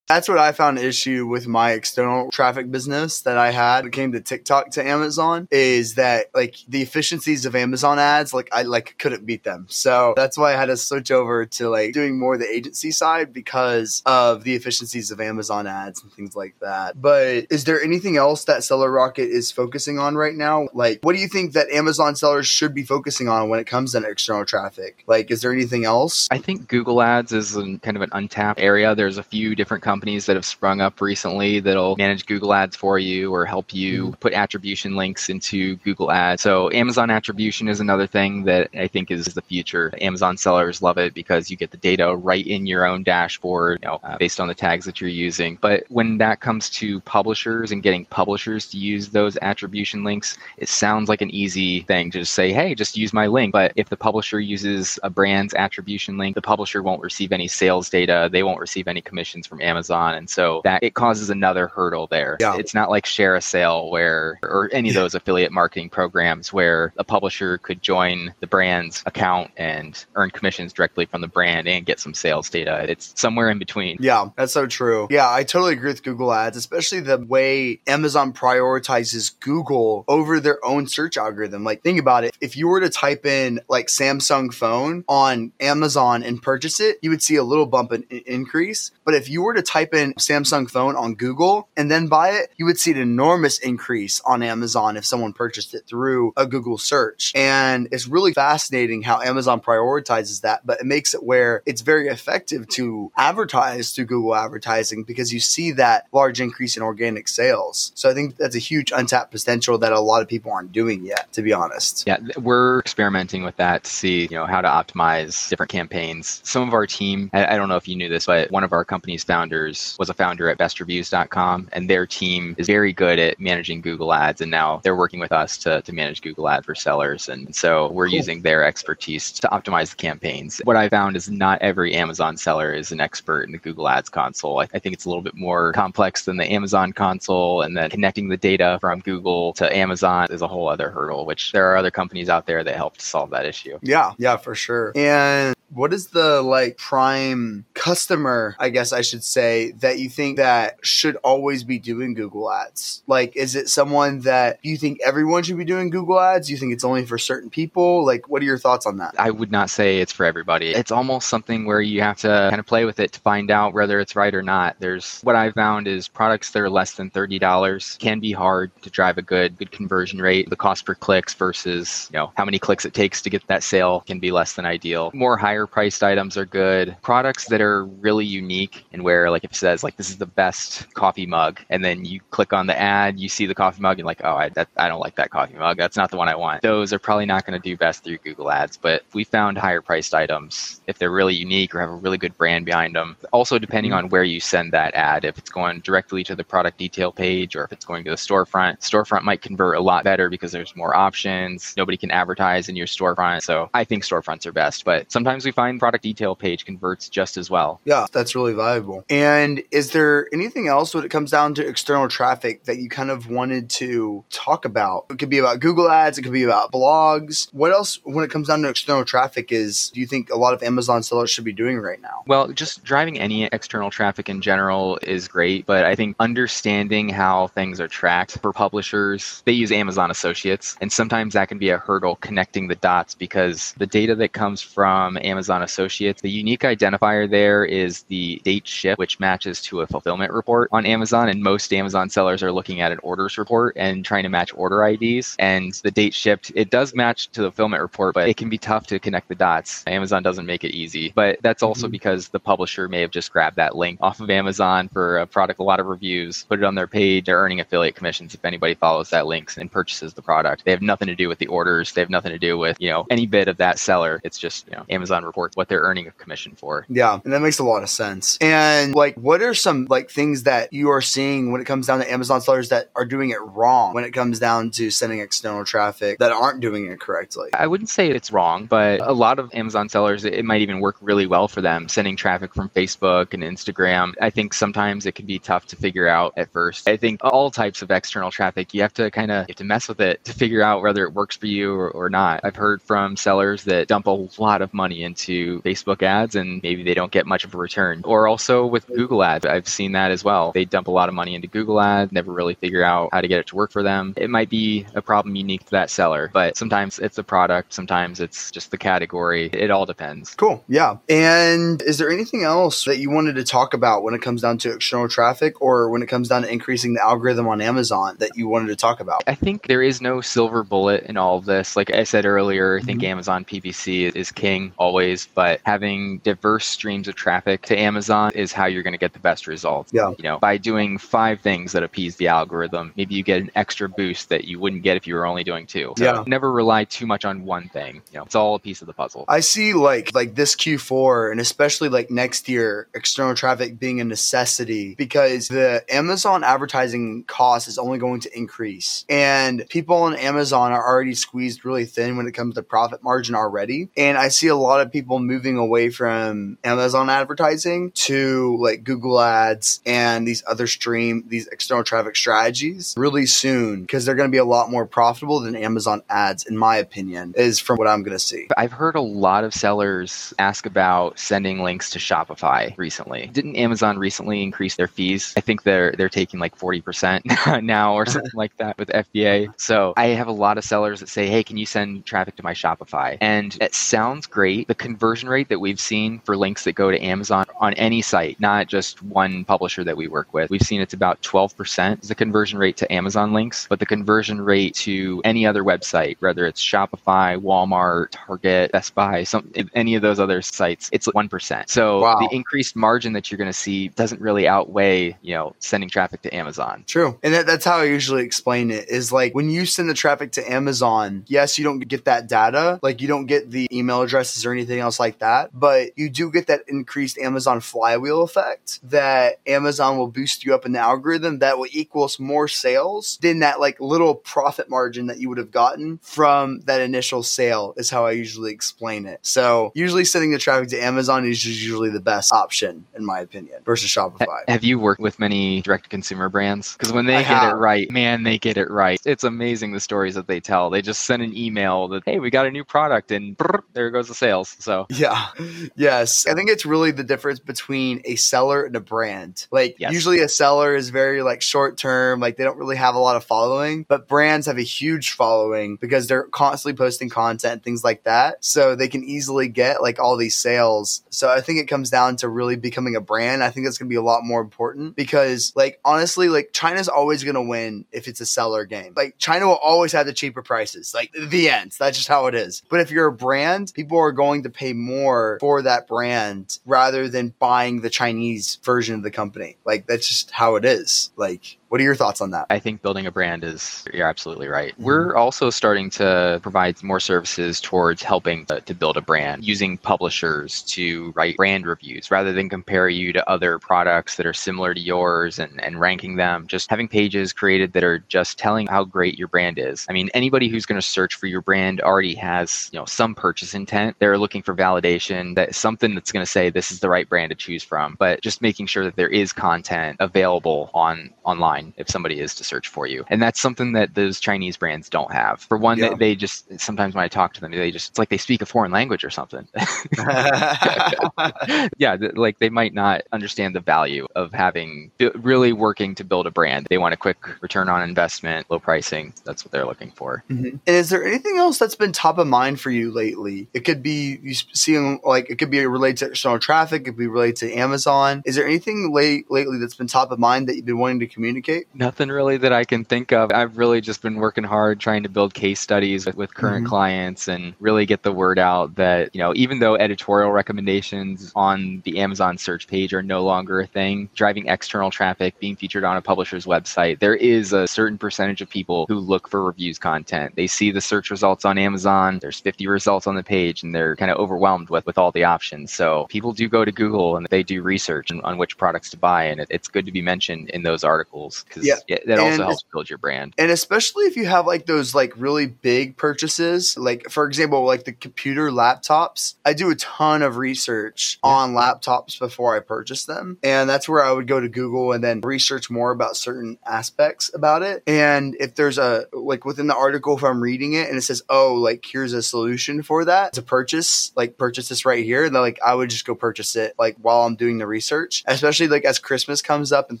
that's 0.12 0.28
what 0.28 0.36
I 0.36 0.52
found 0.52 0.78
issue 0.78 1.26
with 1.26 1.46
my 1.46 1.72
external 1.72 2.30
traffic 2.30 2.70
business 2.70 3.22
that 3.22 3.38
I 3.38 3.50
had 3.50 3.86
it 3.86 3.92
came 3.92 4.12
to 4.12 4.20
TikTok 4.20 4.72
to 4.72 4.86
Amazon 4.86 5.48
is 5.50 5.94
that 5.94 6.26
like 6.34 6.56
the 6.68 6.82
efficiencies 6.82 7.46
of 7.46 7.56
Amazon 7.56 7.98
ads, 7.98 8.34
like 8.34 8.50
I 8.52 8.62
like 8.62 8.96
couldn't 8.98 9.24
beat 9.24 9.42
them. 9.42 9.66
So 9.70 10.12
that's 10.14 10.36
why 10.36 10.52
I 10.52 10.56
had 10.56 10.66
to 10.66 10.76
switch 10.76 11.10
over 11.10 11.46
to 11.46 11.70
like 11.70 11.94
doing 11.94 12.18
more 12.18 12.36
the 12.36 12.46
agency 12.46 12.90
side 12.90 13.32
because 13.32 14.02
of 14.04 14.44
the 14.44 14.54
efficiencies 14.54 15.10
of 15.10 15.18
Amazon 15.18 15.66
ads 15.66 16.02
and 16.02 16.12
things 16.12 16.36
like 16.36 16.56
that. 16.60 17.00
But 17.00 17.46
is 17.48 17.64
there 17.64 17.82
anything 17.82 18.18
else 18.18 18.44
that 18.44 18.64
Seller 18.64 18.90
Rocket 18.90 19.30
is 19.30 19.50
focusing 19.50 19.98
on 19.98 20.14
right 20.14 20.34
now? 20.34 20.68
Like 20.74 20.98
what 21.00 21.16
do 21.16 21.22
you 21.22 21.28
think 21.28 21.54
that 21.54 21.70
Amazon 21.70 22.16
sellers 22.16 22.46
should 22.46 22.74
be 22.74 22.82
focusing 22.82 23.28
on 23.28 23.48
when 23.48 23.60
it 23.60 23.66
comes 23.66 23.92
to 23.92 24.06
external 24.06 24.44
traffic? 24.44 25.04
Like 25.06 25.30
is 25.30 25.40
there 25.40 25.54
anything 25.54 25.86
else? 25.86 26.28
I 26.30 26.36
think 26.36 26.68
Google 26.68 27.00
Ads 27.00 27.32
is 27.32 27.56
an, 27.56 27.78
kind 27.78 27.96
of 27.96 28.02
an 28.02 28.10
untapped 28.12 28.60
area. 28.60 28.94
There's 28.94 29.16
a 29.16 29.22
few 29.22 29.54
different 29.54 29.82
companies 29.82 30.01
companies 30.02 30.26
that 30.26 30.34
have 30.34 30.44
sprung 30.44 30.80
up 30.80 31.00
recently 31.00 31.60
that'll 31.60 31.94
manage 31.94 32.26
Google 32.26 32.52
Ads 32.52 32.74
for 32.74 32.98
you 32.98 33.32
or 33.32 33.46
help 33.46 33.72
you 33.72 34.06
mm-hmm. 34.06 34.14
put 34.14 34.32
attribution 34.32 34.96
links 34.96 35.28
into 35.28 35.76
Google 35.76 36.10
Ads. 36.10 36.42
So 36.42 36.72
Amazon 36.72 37.08
attribution 37.08 37.68
is 37.68 37.78
another 37.78 38.08
thing 38.08 38.42
that 38.46 38.68
I 38.74 38.88
think 38.88 39.12
is 39.12 39.26
the 39.26 39.40
future. 39.40 39.94
Amazon 40.00 40.36
sellers 40.36 40.82
love 40.82 40.98
it 40.98 41.14
because 41.14 41.52
you 41.52 41.56
get 41.56 41.70
the 41.70 41.76
data 41.76 42.16
right 42.16 42.44
in 42.44 42.66
your 42.66 42.84
own 42.84 43.04
dashboard, 43.04 43.78
you 43.80 43.88
know, 43.90 44.00
uh, 44.02 44.18
based 44.18 44.40
on 44.40 44.48
the 44.48 44.56
tags 44.56 44.86
that 44.86 45.00
you're 45.00 45.08
using. 45.08 45.56
But 45.60 45.84
when 45.88 46.18
that 46.18 46.40
comes 46.40 46.68
to 46.70 46.98
publishers 47.02 47.70
and 47.70 47.80
getting 47.80 48.04
publishers 48.06 48.66
to 48.70 48.78
use 48.78 49.10
those 49.10 49.38
attribution 49.40 50.02
links, 50.02 50.36
it 50.56 50.68
sounds 50.68 51.08
like 51.08 51.22
an 51.22 51.30
easy 51.30 51.82
thing 51.82 52.10
to 52.10 52.18
just 52.18 52.34
say, 52.34 52.52
hey, 52.52 52.74
just 52.74 52.96
use 52.96 53.12
my 53.12 53.28
link. 53.28 53.52
But 53.52 53.72
if 53.76 53.88
the 53.88 53.96
publisher 53.96 54.40
uses 54.40 54.98
a 55.04 55.10
brand's 55.10 55.54
attribution 55.54 56.18
link, 56.18 56.34
the 56.34 56.42
publisher 56.42 56.82
won't 56.82 57.02
receive 57.02 57.30
any 57.30 57.46
sales 57.46 57.88
data. 57.88 58.28
They 58.32 58.42
won't 58.42 58.58
receive 58.58 58.88
any 58.88 59.00
commissions 59.00 59.46
from 59.46 59.62
Amazon 59.62 59.91
Amazon. 59.92 60.14
And 60.14 60.30
so 60.30 60.60
that 60.64 60.82
it 60.82 60.94
causes 60.94 61.30
another 61.30 61.68
hurdle 61.68 62.06
there. 62.06 62.36
Yeah. 62.40 62.56
It's 62.56 62.74
not 62.74 62.90
like 62.90 63.04
ShareASale 63.04 63.90
where, 63.90 64.38
or 64.42 64.70
any 64.72 64.88
of 64.88 64.94
those 64.94 65.14
affiliate 65.14 65.52
marketing 65.52 65.90
programs 65.90 66.52
where 66.52 66.92
a 66.96 67.04
publisher 67.04 67.58
could 67.58 67.82
join 67.82 68.34
the 68.40 68.46
brand's 68.46 69.02
account 69.06 69.50
and 69.56 70.04
earn 70.14 70.30
commissions 70.30 70.72
directly 70.72 71.06
from 71.06 71.20
the 71.20 71.28
brand 71.28 71.68
and 71.68 71.86
get 71.86 72.00
some 72.00 72.14
sales 72.14 72.48
data. 72.50 72.86
It's 72.88 73.12
somewhere 73.16 73.50
in 73.50 73.58
between. 73.58 73.98
Yeah, 74.00 74.30
that's 74.36 74.52
so 74.52 74.66
true. 74.66 75.08
Yeah, 75.10 75.30
I 75.30 75.44
totally 75.44 75.74
agree 75.74 75.90
with 75.90 76.02
Google 76.02 76.32
Ads, 76.32 76.56
especially 76.56 77.00
the 77.00 77.18
way 77.18 77.80
Amazon 77.86 78.32
prioritizes 78.32 79.38
Google 79.40 80.04
over 80.08 80.40
their 80.40 80.64
own 80.64 80.86
search 80.86 81.16
algorithm. 81.16 81.64
Like, 81.64 81.82
think 81.82 81.98
about 81.98 82.24
it. 82.24 82.36
If 82.40 82.56
you 82.56 82.68
were 82.68 82.80
to 82.80 82.90
type 82.90 83.26
in 83.26 83.60
like 83.68 83.86
Samsung 83.86 84.52
phone 84.52 85.04
on 85.08 85.52
Amazon 85.60 86.22
and 86.22 86.42
purchase 86.42 86.80
it, 86.80 86.98
you 87.02 87.10
would 87.10 87.22
see 87.22 87.36
a 87.36 87.44
little 87.44 87.66
bump 87.66 87.92
in, 87.92 88.04
in 88.10 88.42
increase. 88.42 88.90
But 89.04 89.14
if 89.14 89.28
you 89.28 89.42
were 89.42 89.54
to 89.54 89.62
type 89.62 89.81
type 89.82 89.94
in 89.94 90.14
Samsung 90.14 90.70
phone 90.70 90.96
on 90.96 91.14
Google 91.14 91.68
and 91.76 91.90
then 91.90 92.06
buy 92.06 92.30
it, 92.30 92.52
you 92.56 92.66
would 92.66 92.78
see 92.78 92.92
an 92.92 92.98
enormous 92.98 93.58
increase 93.58 94.20
on 94.24 94.42
Amazon 94.42 94.96
if 94.96 95.04
someone 95.04 95.32
purchased 95.32 95.74
it 95.74 95.86
through 95.86 96.32
a 96.36 96.46
Google 96.46 96.78
search. 96.78 97.32
And 97.34 97.88
it's 97.90 98.06
really 98.06 98.32
fascinating 98.32 99.02
how 99.02 99.20
Amazon 99.20 99.60
prioritizes 99.60 100.42
that, 100.42 100.66
but 100.66 100.80
it 100.80 100.86
makes 100.86 101.14
it 101.14 101.22
where 101.22 101.62
it's 101.66 101.82
very 101.82 102.08
effective 102.08 102.68
to 102.70 103.10
advertise 103.16 103.92
through 103.92 104.06
Google 104.06 104.34
advertising 104.34 105.04
because 105.04 105.32
you 105.32 105.40
see 105.40 105.72
that 105.72 106.06
large 106.12 106.40
increase 106.40 106.76
in 106.76 106.82
organic 106.82 107.28
sales. 107.28 107.92
So 107.94 108.08
I 108.08 108.14
think 108.14 108.36
that's 108.36 108.56
a 108.56 108.60
huge 108.60 108.92
untapped 108.94 109.32
potential 109.32 109.78
that 109.78 109.92
a 109.92 110.00
lot 110.00 110.22
of 110.22 110.28
people 110.28 110.52
aren't 110.52 110.72
doing 110.72 111.04
yet, 111.04 111.32
to 111.32 111.42
be 111.42 111.52
honest. 111.52 112.04
Yeah, 112.06 112.18
we're 112.36 112.78
experimenting 112.80 113.42
with 113.42 113.56
that 113.56 113.84
to 113.84 113.90
see, 113.90 114.22
you 114.22 114.36
know, 114.36 114.46
how 114.46 114.60
to 114.60 114.68
optimize 114.68 115.48
different 115.48 115.72
campaigns. 115.72 116.40
Some 116.44 116.66
of 116.68 116.74
our 116.74 116.86
team, 116.86 117.30
I, 117.32 117.56
don't 117.56 117.68
know 117.68 117.76
if 117.76 117.88
you 117.88 117.96
knew 117.96 118.08
this, 118.08 118.26
but 118.26 118.50
one 118.50 118.64
of 118.64 118.72
our 118.72 118.84
company's 118.84 119.24
founders 119.24 119.61
was 119.66 120.10
a 120.10 120.14
founder 120.14 120.48
at 120.48 120.58
bestreviews.com 120.58 121.68
and 121.72 121.88
their 121.88 122.06
team 122.06 122.54
is 122.58 122.66
very 122.66 122.92
good 122.92 123.18
at 123.18 123.38
managing 123.40 123.80
Google 123.80 124.12
ads. 124.12 124.40
And 124.40 124.50
now 124.50 124.80
they're 124.82 124.96
working 124.96 125.20
with 125.20 125.32
us 125.32 125.56
to, 125.58 125.82
to 125.82 125.92
manage 125.92 126.22
Google 126.22 126.48
ads 126.48 126.66
for 126.66 126.74
sellers. 126.74 127.28
And 127.28 127.54
so 127.54 127.90
we're 127.92 128.06
cool. 128.06 128.16
using 128.16 128.42
their 128.42 128.64
expertise 128.64 129.32
to 129.32 129.48
optimize 129.48 129.90
the 129.90 129.96
campaigns. 129.96 130.60
What 130.64 130.76
I 130.76 130.88
found 130.88 131.16
is 131.16 131.30
not 131.30 131.60
every 131.62 131.94
Amazon 131.94 132.36
seller 132.36 132.72
is 132.72 132.92
an 132.92 133.00
expert 133.00 133.42
in 133.44 133.52
the 133.52 133.58
Google 133.58 133.88
ads 133.88 134.08
console. 134.08 134.60
I, 134.60 134.68
I 134.74 134.78
think 134.78 134.94
it's 134.94 135.04
a 135.04 135.08
little 135.08 135.22
bit 135.22 135.36
more 135.36 135.72
complex 135.72 136.24
than 136.24 136.36
the 136.36 136.50
Amazon 136.50 136.92
console 136.92 137.62
and 137.62 137.76
then 137.76 137.90
connecting 137.90 138.28
the 138.28 138.36
data 138.36 138.78
from 138.80 139.00
Google 139.00 139.52
to 139.54 139.74
Amazon 139.74 140.28
is 140.30 140.42
a 140.42 140.48
whole 140.48 140.68
other 140.68 140.90
hurdle, 140.90 141.26
which 141.26 141.52
there 141.52 141.70
are 141.70 141.76
other 141.76 141.90
companies 141.90 142.28
out 142.28 142.46
there 142.46 142.64
that 142.64 142.76
help 142.76 142.96
to 142.98 143.04
solve 143.04 143.30
that 143.30 143.44
issue. 143.44 143.78
Yeah, 143.82 144.12
yeah, 144.18 144.36
for 144.36 144.54
sure. 144.54 144.92
And 144.94 145.54
what 145.74 145.92
is 145.92 146.08
the 146.08 146.42
like 146.42 146.76
prime 146.76 147.64
customer, 147.74 148.56
I 148.58 148.68
guess 148.68 148.92
I 148.92 149.00
should 149.00 149.24
say, 149.24 149.51
that 149.78 149.98
you 149.98 150.08
think 150.10 150.36
that 150.36 150.78
should 150.82 151.16
always 151.16 151.64
be 151.64 151.78
doing 151.78 152.14
Google 152.14 152.52
ads? 152.52 153.02
Like, 153.06 153.34
is 153.36 153.54
it 153.54 153.68
someone 153.68 154.20
that 154.20 154.58
you 154.62 154.76
think 154.76 155.00
everyone 155.04 155.42
should 155.42 155.56
be 155.56 155.64
doing 155.64 155.90
Google 155.90 156.20
ads? 156.20 156.50
You 156.50 156.56
think 156.56 156.72
it's 156.72 156.84
only 156.84 157.06
for 157.06 157.18
certain 157.18 157.48
people? 157.48 158.04
Like, 158.04 158.28
what 158.28 158.42
are 158.42 158.44
your 158.44 158.58
thoughts 158.58 158.86
on 158.86 158.98
that? 158.98 159.14
I 159.18 159.30
would 159.30 159.50
not 159.50 159.70
say 159.70 160.00
it's 160.00 160.12
for 160.12 160.26
everybody. 160.26 160.70
It's 160.70 160.90
almost 160.90 161.28
something 161.28 161.64
where 161.64 161.80
you 161.80 162.02
have 162.02 162.18
to 162.18 162.48
kind 162.50 162.60
of 162.60 162.66
play 162.66 162.84
with 162.84 163.00
it 163.00 163.12
to 163.12 163.20
find 163.20 163.50
out 163.50 163.72
whether 163.72 163.98
it's 164.00 164.14
right 164.16 164.34
or 164.34 164.42
not. 164.42 164.76
There's 164.78 165.20
what 165.22 165.36
I've 165.36 165.54
found 165.54 165.88
is 165.88 166.08
products 166.08 166.50
that 166.50 166.60
are 166.60 166.70
less 166.70 166.92
than 166.94 167.10
$30 167.10 167.98
can 167.98 168.20
be 168.20 168.32
hard 168.32 168.70
to 168.82 168.90
drive 168.90 169.16
a 169.16 169.22
good, 169.22 169.56
good 169.58 169.70
conversion 169.70 170.20
rate. 170.20 170.50
The 170.50 170.56
cost 170.56 170.84
per 170.84 170.94
clicks 170.94 171.34
versus, 171.34 172.08
you 172.12 172.18
know, 172.18 172.32
how 172.36 172.44
many 172.44 172.58
clicks 172.58 172.84
it 172.84 172.94
takes 172.94 173.22
to 173.22 173.30
get 173.30 173.46
that 173.46 173.62
sale 173.62 174.00
can 174.06 174.18
be 174.18 174.30
less 174.30 174.54
than 174.54 174.66
ideal. 174.66 175.10
More 175.14 175.36
higher 175.36 175.62
higher 175.62 175.66
priced 175.66 176.02
items 176.02 176.36
are 176.36 176.46
good. 176.46 176.96
Products 177.02 177.46
that 177.46 177.60
are 177.60 177.84
really 177.84 178.24
unique 178.24 178.84
and 178.92 179.04
where 179.04 179.30
like 179.30 179.41
if 179.42 179.52
it 179.52 179.56
says 179.56 179.82
like 179.82 179.96
this 179.96 180.08
is 180.08 180.18
the 180.18 180.26
best 180.26 180.92
coffee 180.94 181.26
mug 181.26 181.60
and 181.68 181.84
then 181.84 182.04
you 182.04 182.20
click 182.30 182.52
on 182.52 182.66
the 182.66 182.78
ad, 182.78 183.18
you 183.18 183.28
see 183.28 183.46
the 183.46 183.54
coffee 183.54 183.82
mug 183.82 183.98
and 183.98 184.06
like, 184.06 184.20
oh 184.24 184.36
I 184.36 184.48
that, 184.50 184.68
I 184.76 184.88
don't 184.88 185.00
like 185.00 185.16
that 185.16 185.30
coffee 185.30 185.54
mug. 185.54 185.76
That's 185.76 185.96
not 185.96 186.10
the 186.10 186.16
one 186.16 186.28
I 186.28 186.36
want. 186.36 186.62
Those 186.62 186.92
are 186.92 186.98
probably 186.98 187.26
not 187.26 187.44
going 187.44 187.60
to 187.60 187.68
do 187.68 187.76
best 187.76 188.04
through 188.04 188.18
Google 188.18 188.50
ads. 188.50 188.76
But 188.76 189.02
we 189.12 189.24
found 189.24 189.58
higher 189.58 189.80
priced 189.80 190.14
items 190.14 190.80
if 190.86 190.98
they're 190.98 191.10
really 191.10 191.34
unique 191.34 191.74
or 191.74 191.80
have 191.80 191.90
a 191.90 191.94
really 191.94 192.18
good 192.18 192.36
brand 192.38 192.64
behind 192.64 192.94
them. 192.94 193.16
Also 193.32 193.58
depending 193.58 193.92
on 193.92 194.08
where 194.08 194.24
you 194.24 194.38
send 194.38 194.72
that 194.72 194.94
ad, 194.94 195.24
if 195.24 195.36
it's 195.38 195.50
going 195.50 195.80
directly 195.80 196.22
to 196.24 196.36
the 196.36 196.44
product 196.44 196.78
detail 196.78 197.10
page 197.10 197.56
or 197.56 197.64
if 197.64 197.72
it's 197.72 197.84
going 197.84 198.04
to 198.04 198.10
the 198.10 198.16
storefront, 198.16 198.78
storefront 198.78 199.22
might 199.22 199.42
convert 199.42 199.76
a 199.76 199.80
lot 199.80 200.04
better 200.04 200.30
because 200.30 200.52
there's 200.52 200.76
more 200.76 200.94
options. 200.94 201.74
Nobody 201.76 201.96
can 201.96 202.12
advertise 202.12 202.68
in 202.68 202.76
your 202.76 202.86
storefront. 202.86 203.42
So 203.42 203.70
I 203.74 203.82
think 203.84 204.04
storefronts 204.04 204.46
are 204.46 204.52
best. 204.52 204.84
But 204.84 205.10
sometimes 205.10 205.44
we 205.44 205.50
find 205.50 205.80
product 205.80 206.04
detail 206.04 206.36
page 206.36 206.64
converts 206.64 207.08
just 207.08 207.36
as 207.36 207.50
well. 207.50 207.80
Yeah, 207.84 208.06
that's 208.12 208.36
really 208.36 208.52
valuable. 208.52 209.04
And 209.10 209.31
is 209.70 209.92
there 209.92 210.28
anything 210.32 210.68
else 210.68 210.94
when 210.94 211.04
it 211.04 211.10
comes 211.10 211.30
down 211.30 211.54
to 211.54 211.66
external 211.66 212.08
traffic 212.08 212.64
that 212.64 212.78
you 212.78 212.88
kind 212.88 213.10
of 213.10 213.28
wanted 213.28 213.70
to 213.70 214.24
talk 214.30 214.64
about? 214.64 215.06
It 215.10 215.18
could 215.18 215.30
be 215.30 215.38
about 215.38 215.60
Google 215.60 215.90
ads, 215.90 216.18
it 216.18 216.22
could 216.22 216.32
be 216.32 216.42
about 216.42 216.72
blogs. 216.72 217.52
What 217.52 217.72
else 217.72 218.00
when 218.04 218.24
it 218.24 218.30
comes 218.30 218.48
down 218.48 218.62
to 218.62 218.68
external 218.68 219.04
traffic 219.04 219.52
is 219.52 219.90
do 219.90 220.00
you 220.00 220.06
think 220.06 220.30
a 220.30 220.36
lot 220.36 220.54
of 220.54 220.62
Amazon 220.62 221.02
sellers 221.02 221.30
should 221.30 221.44
be 221.44 221.52
doing 221.52 221.78
right 221.78 222.00
now? 222.00 222.22
Well, 222.26 222.48
just 222.48 222.82
driving 222.84 223.18
any 223.18 223.44
external 223.44 223.90
traffic 223.90 224.28
in 224.28 224.40
general 224.40 224.98
is 225.02 225.28
great, 225.28 225.66
but 225.66 225.84
I 225.84 225.94
think 225.94 226.16
understanding 226.18 227.08
how 227.08 227.48
things 227.48 227.80
are 227.80 227.88
tracked 227.88 228.38
for 228.38 228.52
publishers, 228.52 229.42
they 229.44 229.52
use 229.52 229.70
Amazon 229.70 230.10
Associates, 230.10 230.76
and 230.80 230.90
sometimes 230.90 231.34
that 231.34 231.48
can 231.48 231.58
be 231.58 231.70
a 231.70 231.78
hurdle 231.78 232.16
connecting 232.16 232.68
the 232.68 232.76
dots 232.76 233.14
because 233.14 233.74
the 233.78 233.86
data 233.86 234.14
that 234.14 234.32
comes 234.32 234.62
from 234.62 235.16
Amazon 235.18 235.42
Amazon 235.42 235.62
Associates. 235.62 236.22
The 236.22 236.30
unique 236.30 236.60
identifier 236.60 237.28
there 237.28 237.64
is 237.64 238.04
the 238.04 238.40
date 238.44 238.66
ship, 238.66 238.98
which 238.98 239.18
matches 239.22 239.62
to 239.62 239.80
a 239.80 239.86
fulfillment 239.86 240.32
report 240.32 240.68
on 240.72 240.84
Amazon. 240.84 241.30
And 241.30 241.42
most 241.42 241.72
Amazon 241.72 242.10
sellers 242.10 242.42
are 242.42 242.52
looking 242.52 242.82
at 242.82 242.92
an 242.92 242.98
orders 243.02 243.38
report 243.38 243.74
and 243.78 244.04
trying 244.04 244.24
to 244.24 244.28
match 244.28 244.52
order 244.54 244.84
IDs. 244.84 245.36
And 245.38 245.72
the 245.82 245.90
date 245.90 246.12
shipped, 246.12 246.52
it 246.54 246.68
does 246.68 246.94
match 246.94 247.30
to 247.30 247.40
the 247.40 247.48
fulfillment 247.48 247.80
report, 247.80 248.14
but 248.14 248.28
it 248.28 248.36
can 248.36 248.50
be 248.50 248.58
tough 248.58 248.86
to 248.88 248.98
connect 248.98 249.28
the 249.28 249.34
dots. 249.34 249.82
Amazon 249.86 250.22
doesn't 250.22 250.44
make 250.44 250.64
it 250.64 250.74
easy. 250.74 251.12
But 251.14 251.38
that's 251.40 251.62
also 251.62 251.86
mm-hmm. 251.86 251.92
because 251.92 252.28
the 252.28 252.40
publisher 252.40 252.88
may 252.88 253.00
have 253.00 253.10
just 253.10 253.32
grabbed 253.32 253.56
that 253.56 253.76
link 253.76 253.98
off 254.02 254.20
of 254.20 254.28
Amazon 254.28 254.88
for 254.88 255.18
a 255.18 255.26
product, 255.26 255.60
a 255.60 255.62
lot 255.62 255.80
of 255.80 255.86
reviews, 255.86 256.44
put 256.44 256.58
it 256.58 256.64
on 256.64 256.74
their 256.74 256.86
page. 256.86 257.26
They're 257.26 257.38
earning 257.38 257.60
affiliate 257.60 257.94
commissions 257.94 258.34
if 258.34 258.44
anybody 258.44 258.74
follows 258.74 259.10
that 259.10 259.26
link 259.26 259.42
and 259.56 259.70
purchases 259.70 260.14
the 260.14 260.22
product. 260.22 260.64
They 260.64 260.70
have 260.70 260.82
nothing 260.82 261.08
to 261.08 261.14
do 261.14 261.28
with 261.28 261.38
the 261.38 261.46
orders. 261.46 261.92
They 261.92 262.00
have 262.00 262.10
nothing 262.10 262.32
to 262.32 262.38
do 262.38 262.58
with, 262.58 262.76
you 262.80 262.90
know, 262.90 263.06
any 263.10 263.26
bit 263.26 263.48
of 263.48 263.56
that 263.58 263.78
seller. 263.78 264.20
It's 264.24 264.38
just, 264.38 264.66
you 264.68 264.74
know, 264.74 264.84
Amazon 264.90 265.24
reports 265.24 265.56
what 265.56 265.68
they're 265.68 265.82
earning 265.82 266.06
a 266.06 266.12
commission 266.12 266.54
for. 266.54 266.86
Yeah, 266.88 267.20
and 267.24 267.32
that 267.32 267.40
makes 267.40 267.58
a 267.58 267.64
lot 267.64 267.82
of 267.82 267.90
sense. 267.90 268.38
And 268.40 268.94
like, 268.94 269.11
what 269.16 269.42
are 269.42 269.54
some 269.54 269.86
like 269.88 270.10
things 270.10 270.44
that 270.44 270.72
you 270.72 270.90
are 270.90 271.02
seeing 271.02 271.52
when 271.52 271.60
it 271.60 271.64
comes 271.64 271.86
down 271.86 272.00
to 272.00 272.10
Amazon 272.10 272.40
sellers 272.40 272.68
that 272.70 272.90
are 272.94 273.04
doing 273.04 273.30
it 273.30 273.40
wrong 273.40 273.94
when 273.94 274.04
it 274.04 274.12
comes 274.12 274.38
down 274.38 274.70
to 274.72 274.90
sending 274.90 275.20
external 275.20 275.64
traffic 275.64 276.18
that 276.18 276.32
aren't 276.32 276.60
doing 276.60 276.90
it 276.90 277.00
correctly? 277.00 277.50
I 277.54 277.66
wouldn't 277.66 277.90
say 277.90 278.10
it's 278.10 278.32
wrong, 278.32 278.66
but 278.66 279.00
a 279.00 279.12
lot 279.12 279.38
of 279.38 279.52
Amazon 279.54 279.88
sellers, 279.88 280.24
it 280.24 280.44
might 280.44 280.62
even 280.62 280.80
work 280.80 280.96
really 281.00 281.26
well 281.26 281.48
for 281.48 281.60
them 281.60 281.88
sending 281.88 282.16
traffic 282.16 282.54
from 282.54 282.68
Facebook 282.70 283.34
and 283.34 283.42
Instagram. 283.42 284.14
I 284.20 284.30
think 284.30 284.54
sometimes 284.54 285.06
it 285.06 285.14
can 285.14 285.26
be 285.26 285.38
tough 285.38 285.66
to 285.66 285.76
figure 285.76 286.08
out 286.08 286.32
at 286.36 286.50
first. 286.52 286.88
I 286.88 286.96
think 286.96 287.20
all 287.22 287.50
types 287.50 287.82
of 287.82 287.90
external 287.90 288.30
traffic, 288.30 288.74
you 288.74 288.82
have 288.82 288.94
to 288.94 289.10
kind 289.10 289.30
of 289.30 289.46
have 289.46 289.56
to 289.56 289.64
mess 289.64 289.88
with 289.88 290.00
it 290.00 290.24
to 290.24 290.32
figure 290.32 290.62
out 290.62 290.82
whether 290.82 291.04
it 291.04 291.12
works 291.12 291.36
for 291.36 291.46
you 291.46 291.74
or, 291.74 291.90
or 291.90 292.10
not. 292.10 292.40
I've 292.44 292.56
heard 292.56 292.82
from 292.82 293.16
sellers 293.16 293.64
that 293.64 293.88
dump 293.88 294.06
a 294.06 294.28
lot 294.38 294.62
of 294.62 294.72
money 294.72 295.02
into 295.02 295.60
Facebook 295.62 296.02
ads 296.02 296.34
and 296.34 296.62
maybe 296.62 296.82
they 296.82 296.94
don't 296.94 297.12
get 297.12 297.26
much 297.26 297.44
of 297.44 297.54
a 297.54 297.58
return. 297.58 298.02
Or 298.04 298.26
also 298.26 298.66
with 298.66 298.86
Google 298.86 299.01
ads, 299.22 299.46
I've 299.46 299.68
seen 299.68 299.92
that 299.92 300.10
as 300.10 300.24
well. 300.24 300.52
They 300.52 300.64
dump 300.64 300.88
a 300.88 300.90
lot 300.90 301.08
of 301.08 301.14
money 301.14 301.34
into 301.34 301.48
Google 301.48 301.80
ads, 301.80 302.12
never 302.12 302.32
really 302.32 302.54
figure 302.54 302.84
out 302.84 303.10
how 303.12 303.20
to 303.20 303.28
get 303.28 303.40
it 303.40 303.46
to 303.48 303.56
work 303.56 303.72
for 303.72 303.82
them. 303.82 304.14
It 304.16 304.30
might 304.30 304.50
be 304.50 304.86
a 304.94 305.02
problem 305.02 305.36
unique 305.36 305.64
to 305.66 305.70
that 305.72 305.90
seller, 305.90 306.30
but 306.32 306.56
sometimes 306.56 306.98
it's 306.98 307.16
the 307.16 307.24
product, 307.24 307.72
sometimes 307.72 308.20
it's 308.20 308.50
just 308.50 308.70
the 308.70 308.78
category. 308.78 309.50
It 309.52 309.70
all 309.70 309.86
depends. 309.86 310.34
Cool. 310.34 310.64
Yeah. 310.68 310.96
And 311.08 311.82
is 311.82 311.98
there 311.98 312.10
anything 312.10 312.44
else 312.44 312.84
that 312.84 312.98
you 312.98 313.10
wanted 313.10 313.36
to 313.36 313.44
talk 313.44 313.74
about 313.74 314.02
when 314.02 314.14
it 314.14 314.22
comes 314.22 314.42
down 314.42 314.58
to 314.58 314.72
external 314.72 315.08
traffic 315.08 315.60
or 315.60 315.90
when 315.90 316.02
it 316.02 316.06
comes 316.06 316.28
down 316.28 316.42
to 316.42 316.50
increasing 316.50 316.94
the 316.94 317.02
algorithm 317.02 317.48
on 317.48 317.60
Amazon 317.60 318.16
that 318.18 318.36
you 318.36 318.48
wanted 318.48 318.68
to 318.68 318.76
talk 318.76 319.00
about? 319.00 319.24
I 319.26 319.34
think 319.34 319.66
there 319.66 319.82
is 319.82 320.00
no 320.00 320.20
silver 320.20 320.62
bullet 320.62 321.04
in 321.04 321.16
all 321.16 321.38
of 321.38 321.44
this. 321.44 321.76
Like 321.76 321.92
I 321.92 322.04
said 322.04 322.24
earlier, 322.24 322.78
I 322.78 322.82
think 322.82 323.00
mm-hmm. 323.00 323.10
Amazon 323.10 323.44
PPC 323.44 324.14
is 324.14 324.30
king 324.30 324.72
always, 324.76 325.26
but 325.26 325.60
having 325.64 326.18
diverse 326.18 326.66
streams 326.66 327.08
of 327.08 327.14
traffic 327.14 327.62
to 327.66 327.78
Amazon 327.78 328.32
is 328.34 328.52
how 328.52 328.66
you're 328.66 328.82
going 328.82 328.91
to 328.92 328.98
get 328.98 329.12
the 329.12 329.18
best 329.18 329.46
results. 329.46 329.92
Yeah. 329.92 330.10
You 330.10 330.24
know, 330.24 330.38
by 330.38 330.56
doing 330.56 330.98
five 330.98 331.40
things 331.40 331.72
that 331.72 331.82
appease 331.82 332.16
the 332.16 332.28
algorithm, 332.28 332.92
maybe 332.96 333.14
you 333.14 333.22
get 333.22 333.40
an 333.40 333.50
extra 333.54 333.88
boost 333.88 334.28
that 334.28 334.44
you 334.44 334.58
wouldn't 334.58 334.82
get 334.82 334.96
if 334.96 335.06
you 335.06 335.14
were 335.14 335.26
only 335.26 335.44
doing 335.44 335.66
two. 335.66 335.94
So 335.96 336.04
yeah. 336.04 336.24
never 336.26 336.50
rely 336.50 336.84
too 336.84 337.06
much 337.06 337.24
on 337.24 337.44
one 337.44 337.68
thing. 337.68 338.02
You 338.12 338.18
know, 338.18 338.24
it's 338.24 338.34
all 338.34 338.54
a 338.54 338.58
piece 338.58 338.80
of 338.80 338.86
the 338.86 338.92
puzzle. 338.92 339.24
I 339.28 339.40
see 339.40 339.74
like 339.74 340.14
like 340.14 340.34
this 340.34 340.54
Q4 340.56 341.30
and 341.30 341.40
especially 341.40 341.88
like 341.88 342.10
next 342.10 342.48
year, 342.48 342.88
external 342.94 343.34
traffic 343.34 343.78
being 343.78 344.00
a 344.00 344.04
necessity 344.04 344.94
because 344.94 345.48
the 345.48 345.84
Amazon 345.88 346.44
advertising 346.44 347.24
cost 347.24 347.68
is 347.68 347.78
only 347.78 347.98
going 347.98 348.20
to 348.20 348.36
increase. 348.36 349.04
And 349.08 349.66
people 349.68 349.96
on 349.96 350.14
Amazon 350.16 350.72
are 350.72 350.84
already 350.84 351.14
squeezed 351.14 351.64
really 351.64 351.84
thin 351.84 352.16
when 352.16 352.26
it 352.26 352.32
comes 352.32 352.54
to 352.54 352.62
profit 352.62 353.02
margin 353.02 353.34
already. 353.34 353.88
And 353.96 354.16
I 354.16 354.28
see 354.28 354.48
a 354.48 354.56
lot 354.56 354.80
of 354.80 354.92
people 354.92 355.18
moving 355.18 355.56
away 355.56 355.90
from 355.90 356.58
Amazon 356.64 357.10
advertising 357.10 357.92
to 357.92 358.56
like 358.60 358.71
Google 358.78 359.20
ads 359.20 359.80
and 359.86 360.26
these 360.26 360.42
other 360.46 360.66
stream, 360.66 361.24
these 361.28 361.46
external 361.48 361.84
traffic 361.84 362.16
strategies 362.16 362.94
really 362.96 363.26
soon 363.26 363.82
because 363.82 364.04
they're 364.04 364.14
going 364.14 364.28
to 364.28 364.32
be 364.32 364.38
a 364.38 364.44
lot 364.44 364.70
more 364.70 364.86
profitable 364.86 365.40
than 365.40 365.56
Amazon 365.56 366.02
ads, 366.08 366.44
in 366.44 366.56
my 366.56 366.76
opinion, 366.76 367.34
is 367.36 367.58
from 367.58 367.76
what 367.76 367.88
I'm 367.88 368.02
going 368.02 368.16
to 368.16 368.18
see. 368.18 368.48
I've 368.56 368.72
heard 368.72 368.94
a 368.94 369.00
lot 369.00 369.44
of 369.44 369.54
sellers 369.54 370.34
ask 370.38 370.66
about 370.66 371.18
sending 371.18 371.62
links 371.62 371.90
to 371.90 371.98
Shopify 371.98 372.76
recently. 372.76 373.28
Didn't 373.32 373.56
Amazon 373.56 373.98
recently 373.98 374.42
increase 374.42 374.76
their 374.76 374.88
fees? 374.88 375.32
I 375.36 375.40
think 375.40 375.62
they're 375.62 375.92
they're 375.92 376.08
taking 376.08 376.40
like 376.40 376.56
40% 376.56 377.62
now 377.62 377.94
or 377.94 378.06
something 378.06 378.30
like 378.34 378.56
that 378.58 378.78
with 378.78 378.88
FBA. 378.88 379.52
So 379.58 379.94
I 379.96 380.08
have 380.08 380.28
a 380.28 380.32
lot 380.32 380.58
of 380.58 380.64
sellers 380.64 381.00
that 381.00 381.08
say, 381.08 381.28
"Hey, 381.28 381.42
can 381.42 381.56
you 381.56 381.66
send 381.66 382.04
traffic 382.04 382.36
to 382.36 382.42
my 382.42 382.54
Shopify?" 382.54 383.18
And 383.20 383.56
it 383.60 383.74
sounds 383.74 384.26
great. 384.26 384.68
The 384.68 384.74
conversion 384.74 385.28
rate 385.28 385.48
that 385.48 385.60
we've 385.60 385.80
seen 385.80 386.20
for 386.20 386.36
links 386.36 386.64
that 386.64 386.72
go 386.72 386.90
to 386.90 387.02
Amazon 387.02 387.44
on 387.60 387.74
any 387.74 388.02
site, 388.02 388.38
not 388.40 388.61
not 388.62 388.68
just 388.68 389.02
one 389.02 389.44
publisher 389.44 389.82
that 389.82 389.96
we 389.96 390.06
work 390.06 390.32
with. 390.32 390.48
We've 390.48 390.62
seen 390.62 390.80
it's 390.80 390.94
about 390.94 391.20
12% 391.22 392.02
is 392.02 392.08
the 392.08 392.14
conversion 392.14 392.58
rate 392.60 392.76
to 392.76 392.92
Amazon 392.92 393.32
links, 393.32 393.66
but 393.68 393.80
the 393.80 393.86
conversion 393.86 394.40
rate 394.40 394.74
to 394.76 395.20
any 395.24 395.44
other 395.44 395.64
website, 395.64 396.16
whether 396.20 396.46
it's 396.46 396.62
Shopify, 396.62 397.40
Walmart, 397.40 398.08
Target, 398.12 398.70
Best 398.70 398.94
Buy, 398.94 399.24
some 399.24 399.50
any 399.74 399.96
of 399.96 400.02
those 400.02 400.20
other 400.20 400.42
sites, 400.42 400.88
it's 400.92 401.08
1%. 401.08 401.68
So 401.68 402.02
wow. 402.02 402.18
the 402.20 402.28
increased 402.34 402.76
margin 402.76 403.14
that 403.14 403.30
you're 403.30 403.38
going 403.38 403.50
to 403.50 403.52
see 403.52 403.88
doesn't 403.88 404.20
really 404.20 404.46
outweigh, 404.46 405.16
you 405.22 405.34
know, 405.34 405.56
sending 405.58 405.90
traffic 405.90 406.22
to 406.22 406.34
Amazon. 406.34 406.84
True. 406.86 407.18
And 407.24 407.34
that, 407.34 407.46
that's 407.46 407.64
how 407.64 407.78
I 407.78 407.84
usually 407.84 408.22
explain 408.22 408.70
it 408.70 408.88
is 408.88 409.10
like 409.10 409.34
when 409.34 409.50
you 409.50 409.66
send 409.66 409.88
the 409.88 409.94
traffic 409.94 410.32
to 410.32 410.52
Amazon, 410.52 411.24
yes, 411.26 411.58
you 411.58 411.64
don't 411.64 411.80
get 411.80 412.04
that 412.04 412.28
data, 412.28 412.78
like 412.80 413.00
you 413.00 413.08
don't 413.08 413.26
get 413.26 413.50
the 413.50 413.66
email 413.72 414.02
addresses 414.02 414.46
or 414.46 414.52
anything 414.52 414.78
else 414.78 415.00
like 415.00 415.18
that, 415.18 415.50
but 415.52 415.90
you 415.96 416.08
do 416.08 416.30
get 416.30 416.46
that 416.46 416.62
increased 416.68 417.18
Amazon 417.18 417.60
flywheel 417.60 418.22
effect 418.22 418.51
that 418.82 419.40
Amazon 419.46 419.98
will 419.98 420.08
boost 420.08 420.44
you 420.44 420.54
up 420.54 420.66
in 420.66 420.72
the 420.72 420.78
algorithm 420.78 421.38
that 421.38 421.58
will 421.58 421.68
equals 421.72 422.18
more 422.18 422.48
sales 422.48 423.18
than 423.22 423.40
that 423.40 423.60
like 423.60 423.80
little 423.80 424.14
profit 424.14 424.68
margin 424.68 425.06
that 425.06 425.18
you 425.18 425.28
would 425.28 425.38
have 425.38 425.50
gotten 425.50 425.98
from 425.98 426.60
that 426.60 426.80
initial 426.80 427.22
sale 427.22 427.74
is 427.76 427.90
how 427.90 428.06
I 428.06 428.12
usually 428.12 428.52
explain 428.52 429.06
it. 429.06 429.20
So 429.22 429.72
usually 429.74 430.04
sending 430.04 430.32
the 430.32 430.38
traffic 430.38 430.68
to 430.70 430.82
Amazon 430.82 431.24
is 431.24 431.44
usually 431.44 431.90
the 431.90 432.00
best 432.00 432.32
option 432.32 432.84
in 432.94 433.04
my 433.04 433.20
opinion 433.20 433.62
versus 433.64 433.90
Shopify. 433.90 434.48
Have 434.48 434.64
you 434.64 434.78
worked 434.78 435.00
with 435.00 435.18
many 435.18 435.62
direct 435.62 435.88
consumer 435.88 436.28
brands? 436.28 436.72
Because 436.72 436.92
when 436.92 437.06
they 437.06 437.16
I 437.16 437.22
get 437.22 437.28
have. 437.28 437.52
it 437.52 437.56
right, 437.56 437.90
man, 437.90 438.22
they 438.22 438.38
get 438.38 438.56
it 438.56 438.70
right. 438.70 439.00
It's 439.04 439.24
amazing 439.24 439.72
the 439.72 439.80
stories 439.80 440.14
that 440.14 440.26
they 440.26 440.40
tell. 440.40 440.70
They 440.70 440.82
just 440.82 441.04
send 441.04 441.22
an 441.22 441.36
email 441.36 441.88
that, 441.88 442.02
hey, 442.04 442.18
we 442.18 442.30
got 442.30 442.46
a 442.46 442.50
new 442.50 442.64
product 442.64 443.10
and 443.10 443.36
brr, 443.36 443.62
there 443.72 443.90
goes 443.90 444.08
the 444.08 444.14
sales. 444.14 444.56
So 444.58 444.86
yeah, 444.90 445.28
yes. 445.76 446.26
I 446.26 446.34
think 446.34 446.50
it's 446.50 446.66
really 446.66 446.90
the 446.90 447.04
difference 447.04 447.38
between 447.38 448.02
a 448.04 448.16
seller 448.16 448.41
and 448.50 448.76
a 448.76 448.80
brand. 448.80 449.46
Like 449.50 449.76
yes. 449.78 449.92
usually 449.92 450.20
a 450.20 450.28
seller 450.28 450.74
is 450.74 450.90
very 450.90 451.22
like 451.22 451.42
short 451.42 451.76
term, 451.76 452.20
like 452.20 452.36
they 452.36 452.44
don't 452.44 452.58
really 452.58 452.76
have 452.76 452.94
a 452.94 452.98
lot 452.98 453.16
of 453.16 453.24
following, 453.24 453.84
but 453.88 454.08
brands 454.08 454.46
have 454.46 454.58
a 454.58 454.62
huge 454.62 455.12
following 455.12 455.76
because 455.76 456.06
they're 456.06 456.24
constantly 456.24 456.76
posting 456.76 457.08
content, 457.08 457.62
things 457.62 457.84
like 457.84 458.04
that. 458.04 458.44
So 458.44 458.74
they 458.74 458.88
can 458.88 459.04
easily 459.04 459.48
get 459.48 459.82
like 459.82 459.98
all 459.98 460.16
these 460.16 460.36
sales. 460.36 461.02
So 461.10 461.28
I 461.30 461.40
think 461.40 461.60
it 461.60 461.66
comes 461.68 461.90
down 461.90 462.16
to 462.16 462.28
really 462.28 462.56
becoming 462.56 462.96
a 462.96 463.00
brand. 463.00 463.42
I 463.42 463.50
think 463.50 463.66
that's 463.66 463.78
going 463.78 463.88
to 463.88 463.92
be 463.92 463.96
a 463.96 464.02
lot 464.02 464.24
more 464.24 464.40
important 464.40 464.96
because 464.96 465.52
like 465.54 465.80
honestly, 465.84 466.28
like 466.28 466.50
China's 466.52 466.88
always 466.88 467.24
going 467.24 467.34
to 467.34 467.42
win 467.42 467.84
if 467.92 468.08
it's 468.08 468.20
a 468.20 468.26
seller 468.26 468.64
game. 468.64 468.92
Like 468.96 469.16
China 469.18 469.46
will 469.46 469.54
always 469.54 469.92
have 469.92 470.06
the 470.06 470.12
cheaper 470.12 470.42
prices. 470.42 470.92
Like 470.94 471.12
the 471.12 471.48
end. 471.48 471.74
That's 471.78 471.96
just 471.96 472.08
how 472.08 472.26
it 472.26 472.34
is. 472.34 472.62
But 472.68 472.80
if 472.80 472.90
you're 472.90 473.06
a 473.06 473.12
brand, 473.12 473.72
people 473.74 473.98
are 473.98 474.12
going 474.12 474.42
to 474.44 474.50
pay 474.50 474.72
more 474.72 475.38
for 475.40 475.62
that 475.62 475.86
brand 475.86 476.58
rather 476.64 477.08
than 477.08 477.34
buying 477.38 477.80
the 477.80 477.90
Chinese 477.90 478.31
version 478.64 478.94
of 478.94 479.02
the 479.02 479.10
company. 479.10 479.56
Like 479.64 479.86
that's 479.86 480.06
just 480.06 480.30
how 480.30 480.56
it 480.56 480.64
is. 480.64 481.10
Like 481.16 481.58
what 481.72 481.80
are 481.80 481.84
your 481.84 481.94
thoughts 481.94 482.20
on 482.20 482.32
that? 482.32 482.44
I 482.50 482.58
think 482.58 482.82
building 482.82 483.06
a 483.06 483.10
brand 483.10 483.42
is, 483.42 483.86
you're 483.94 484.06
absolutely 484.06 484.46
right. 484.46 484.74
Mm-hmm. 484.74 484.84
We're 484.84 485.16
also 485.16 485.48
starting 485.48 485.88
to 485.92 486.38
provide 486.42 486.82
more 486.82 487.00
services 487.00 487.62
towards 487.62 488.02
helping 488.02 488.44
to, 488.46 488.60
to, 488.60 488.74
build 488.74 488.98
a 488.98 489.00
brand 489.00 489.42
using 489.42 489.78
publishers 489.78 490.60
to 490.64 491.12
write 491.12 491.38
brand 491.38 491.64
reviews 491.64 492.10
rather 492.10 492.30
than 492.30 492.50
compare 492.50 492.90
you 492.90 493.10
to 493.14 493.26
other 493.26 493.58
products 493.58 494.16
that 494.16 494.26
are 494.26 494.34
similar 494.34 494.74
to 494.74 494.80
yours 494.80 495.38
and, 495.38 495.64
and 495.64 495.80
ranking 495.80 496.16
them. 496.16 496.46
Just 496.46 496.68
having 496.68 496.88
pages 496.88 497.32
created 497.32 497.72
that 497.72 497.84
are 497.84 498.00
just 498.00 498.38
telling 498.38 498.66
how 498.66 498.84
great 498.84 499.18
your 499.18 499.28
brand 499.28 499.58
is. 499.58 499.86
I 499.88 499.94
mean, 499.94 500.10
anybody 500.12 500.48
who's 500.48 500.66
going 500.66 500.78
to 500.80 500.86
search 500.86 501.14
for 501.14 501.26
your 501.26 501.40
brand 501.40 501.80
already 501.80 502.14
has, 502.16 502.68
you 502.70 502.78
know, 502.78 502.84
some 502.84 503.14
purchase 503.14 503.54
intent. 503.54 503.96
They're 503.98 504.18
looking 504.18 504.42
for 504.42 504.54
validation 504.54 505.36
that 505.36 505.54
something 505.54 505.94
that's 505.94 506.12
going 506.12 506.24
to 506.24 506.30
say 506.30 506.50
this 506.50 506.70
is 506.70 506.80
the 506.80 506.90
right 506.90 507.08
brand 507.08 507.30
to 507.30 507.34
choose 507.34 507.62
from. 507.62 507.96
But 507.98 508.20
just 508.20 508.42
making 508.42 508.66
sure 508.66 508.84
that 508.84 508.96
there 508.96 509.08
is 509.08 509.32
content 509.32 509.96
available 510.00 510.70
on 510.74 511.14
online 511.24 511.61
online 511.62 511.74
if 511.76 511.88
somebody 511.88 512.20
is 512.20 512.34
to 512.36 512.44
search 512.44 512.68
for 512.68 512.86
you. 512.86 513.04
And 513.08 513.20
that's 513.20 513.40
something 513.40 513.72
that 513.72 513.94
those 513.94 514.20
Chinese 514.20 514.56
brands 514.56 514.88
don't 514.88 515.12
have. 515.12 515.40
For 515.40 515.56
one, 515.56 515.78
yeah. 515.78 515.90
they, 515.90 515.96
they, 515.96 516.16
just 516.16 516.60
sometimes 516.60 516.94
when 516.94 517.04
I 517.04 517.08
talk 517.08 517.34
to 517.34 517.40
them, 517.40 517.52
they 517.52 517.70
just 517.70 517.90
it's 517.90 517.98
like 517.98 518.08
they 518.08 518.18
speak 518.18 518.42
a 518.42 518.46
foreign 518.46 518.72
language 518.72 519.04
or 519.04 519.10
something. 519.10 519.46
yeah, 521.78 521.96
like 522.14 522.38
they 522.38 522.50
might 522.50 522.74
not 522.74 523.02
understand 523.12 523.54
the 523.54 523.60
value 523.60 524.06
of 524.14 524.32
having 524.32 524.90
really 525.14 525.52
working 525.52 525.94
to 525.96 526.04
build 526.04 526.26
a 526.26 526.30
brand. 526.30 526.66
They 526.68 526.78
want 526.78 526.94
a 526.94 526.96
quick 526.96 527.42
return 527.42 527.68
on 527.68 527.82
investment, 527.82 528.50
low 528.50 528.58
pricing. 528.58 529.14
That's 529.24 529.44
what 529.44 529.52
they're 529.52 529.66
looking 529.66 529.92
for. 529.92 530.24
Mm-hmm. 530.30 530.44
And 530.44 530.60
is 530.66 530.90
there 530.90 531.04
anything 531.04 531.38
else 531.38 531.58
that's 531.58 531.76
been 531.76 531.92
top 531.92 532.18
of 532.18 532.26
mind 532.26 532.60
for 532.60 532.70
you 532.70 532.90
lately? 532.90 533.48
It 533.52 533.60
could 533.60 533.82
be 533.82 534.18
you 534.22 534.34
seeing 534.34 535.00
like 535.04 535.30
it 535.30 535.36
could 535.36 535.50
be 535.50 535.64
related 535.66 535.98
to 535.98 536.06
external 536.06 536.38
traffic. 536.38 536.82
It 536.82 536.84
could 536.84 536.96
be 536.96 537.06
related 537.06 537.36
to 537.36 537.54
Amazon. 537.54 538.22
Is 538.24 538.36
there 538.36 538.46
anything 538.46 538.92
late 538.92 539.30
lately 539.30 539.58
that's 539.58 539.74
been 539.74 539.86
top 539.86 540.10
of 540.10 540.18
mind 540.18 540.48
that 540.48 540.56
you've 540.56 540.64
been 540.64 540.78
wanting 540.78 541.00
to 541.00 541.06
communicate? 541.06 541.51
Nothing 541.74 542.08
really 542.08 542.36
that 542.38 542.52
I 542.52 542.64
can 542.64 542.84
think 542.84 543.12
of. 543.12 543.32
I've 543.32 543.56
really 543.56 543.80
just 543.80 544.02
been 544.02 544.16
working 544.16 544.44
hard 544.44 544.80
trying 544.80 545.02
to 545.02 545.08
build 545.08 545.34
case 545.34 545.60
studies 545.60 546.06
with, 546.06 546.16
with 546.16 546.34
current 546.34 546.64
mm-hmm. 546.64 546.70
clients 546.70 547.28
and 547.28 547.54
really 547.60 547.86
get 547.86 548.02
the 548.02 548.12
word 548.12 548.38
out 548.38 548.74
that, 548.76 549.14
you 549.14 549.20
know, 549.20 549.32
even 549.34 549.58
though 549.58 549.76
editorial 549.76 550.30
recommendations 550.30 551.32
on 551.34 551.82
the 551.84 551.98
Amazon 551.98 552.38
search 552.38 552.66
page 552.66 552.92
are 552.94 553.02
no 553.02 553.22
longer 553.22 553.60
a 553.60 553.66
thing, 553.66 554.08
driving 554.14 554.46
external 554.48 554.90
traffic, 554.90 555.38
being 555.38 555.56
featured 555.56 555.84
on 555.84 555.96
a 555.96 556.02
publisher's 556.02 556.46
website, 556.46 556.98
there 556.98 557.16
is 557.16 557.52
a 557.52 557.66
certain 557.66 557.98
percentage 557.98 558.40
of 558.40 558.48
people 558.48 558.86
who 558.88 558.98
look 558.98 559.28
for 559.28 559.44
reviews 559.44 559.78
content. 559.78 560.34
They 560.36 560.46
see 560.46 560.70
the 560.70 560.80
search 560.80 561.10
results 561.10 561.44
on 561.44 561.58
Amazon, 561.58 562.18
there's 562.20 562.40
50 562.40 562.66
results 562.66 563.06
on 563.06 563.16
the 563.16 563.22
page, 563.22 563.62
and 563.62 563.74
they're 563.74 563.96
kind 563.96 564.10
of 564.10 564.18
overwhelmed 564.18 564.70
with, 564.70 564.86
with 564.86 564.98
all 564.98 565.12
the 565.12 565.24
options. 565.24 565.72
So 565.72 566.06
people 566.08 566.32
do 566.32 566.48
go 566.48 566.64
to 566.64 566.72
Google 566.72 567.16
and 567.16 567.26
they 567.30 567.42
do 567.42 567.62
research 567.62 568.10
on, 568.10 568.20
on 568.22 568.38
which 568.38 568.56
products 568.56 568.90
to 568.90 568.96
buy, 568.96 569.24
and 569.24 569.40
it, 569.40 569.48
it's 569.50 569.68
good 569.68 569.86
to 569.86 569.92
be 569.92 570.02
mentioned 570.02 570.50
in 570.50 570.62
those 570.62 570.84
articles 570.84 571.41
because 571.42 571.66
yeah. 571.66 571.76
yeah. 571.88 571.98
that 572.06 572.18
also 572.18 572.44
helps 572.44 572.64
build 572.72 572.88
your 572.88 572.98
brand. 572.98 573.34
And 573.38 573.50
especially 573.50 574.04
if 574.04 574.16
you 574.16 574.26
have 574.26 574.46
like 574.46 574.66
those 574.66 574.94
like 574.94 575.12
really 575.16 575.46
big 575.46 575.96
purchases, 575.96 576.76
like 576.76 577.10
for 577.10 577.26
example, 577.26 577.64
like 577.64 577.84
the 577.84 577.92
computer 577.92 578.50
laptops. 578.50 579.34
I 579.44 579.54
do 579.54 579.70
a 579.70 579.74
ton 579.76 580.22
of 580.22 580.36
research 580.36 581.18
yeah. 581.22 581.30
on 581.30 581.54
laptops 581.54 582.18
before 582.18 582.56
I 582.56 582.60
purchase 582.60 583.04
them, 583.04 583.38
and 583.42 583.68
that's 583.68 583.88
where 583.88 584.04
I 584.04 584.12
would 584.12 584.26
go 584.26 584.40
to 584.40 584.48
Google 584.48 584.92
and 584.92 585.02
then 585.02 585.20
research 585.20 585.70
more 585.70 585.90
about 585.90 586.16
certain 586.16 586.58
aspects 586.66 587.30
about 587.34 587.62
it. 587.62 587.82
And 587.86 588.36
if 588.38 588.54
there's 588.54 588.78
a 588.78 589.06
like 589.12 589.44
within 589.44 589.66
the 589.66 589.76
article, 589.76 590.16
if 590.16 590.22
I'm 590.22 590.42
reading 590.42 590.74
it 590.74 590.88
and 590.88 590.96
it 590.96 591.02
says, 591.02 591.22
"Oh, 591.28 591.54
like 591.54 591.84
here's 591.84 592.12
a 592.12 592.22
solution 592.22 592.82
for 592.82 593.04
that 593.04 593.34
to 593.34 593.42
purchase," 593.42 594.12
like 594.16 594.38
purchase 594.38 594.68
this 594.68 594.84
right 594.84 595.04
here, 595.04 595.28
then 595.28 595.40
like 595.40 595.58
I 595.64 595.74
would 595.74 595.90
just 595.90 596.04
go 596.04 596.14
purchase 596.14 596.56
it 596.56 596.74
like 596.78 596.96
while 597.00 597.22
I'm 597.22 597.36
doing 597.36 597.58
the 597.58 597.66
research, 597.66 598.24
especially 598.26 598.68
like 598.68 598.84
as 598.84 598.98
Christmas 598.98 599.42
comes 599.42 599.72
up 599.72 599.90
and 599.90 600.00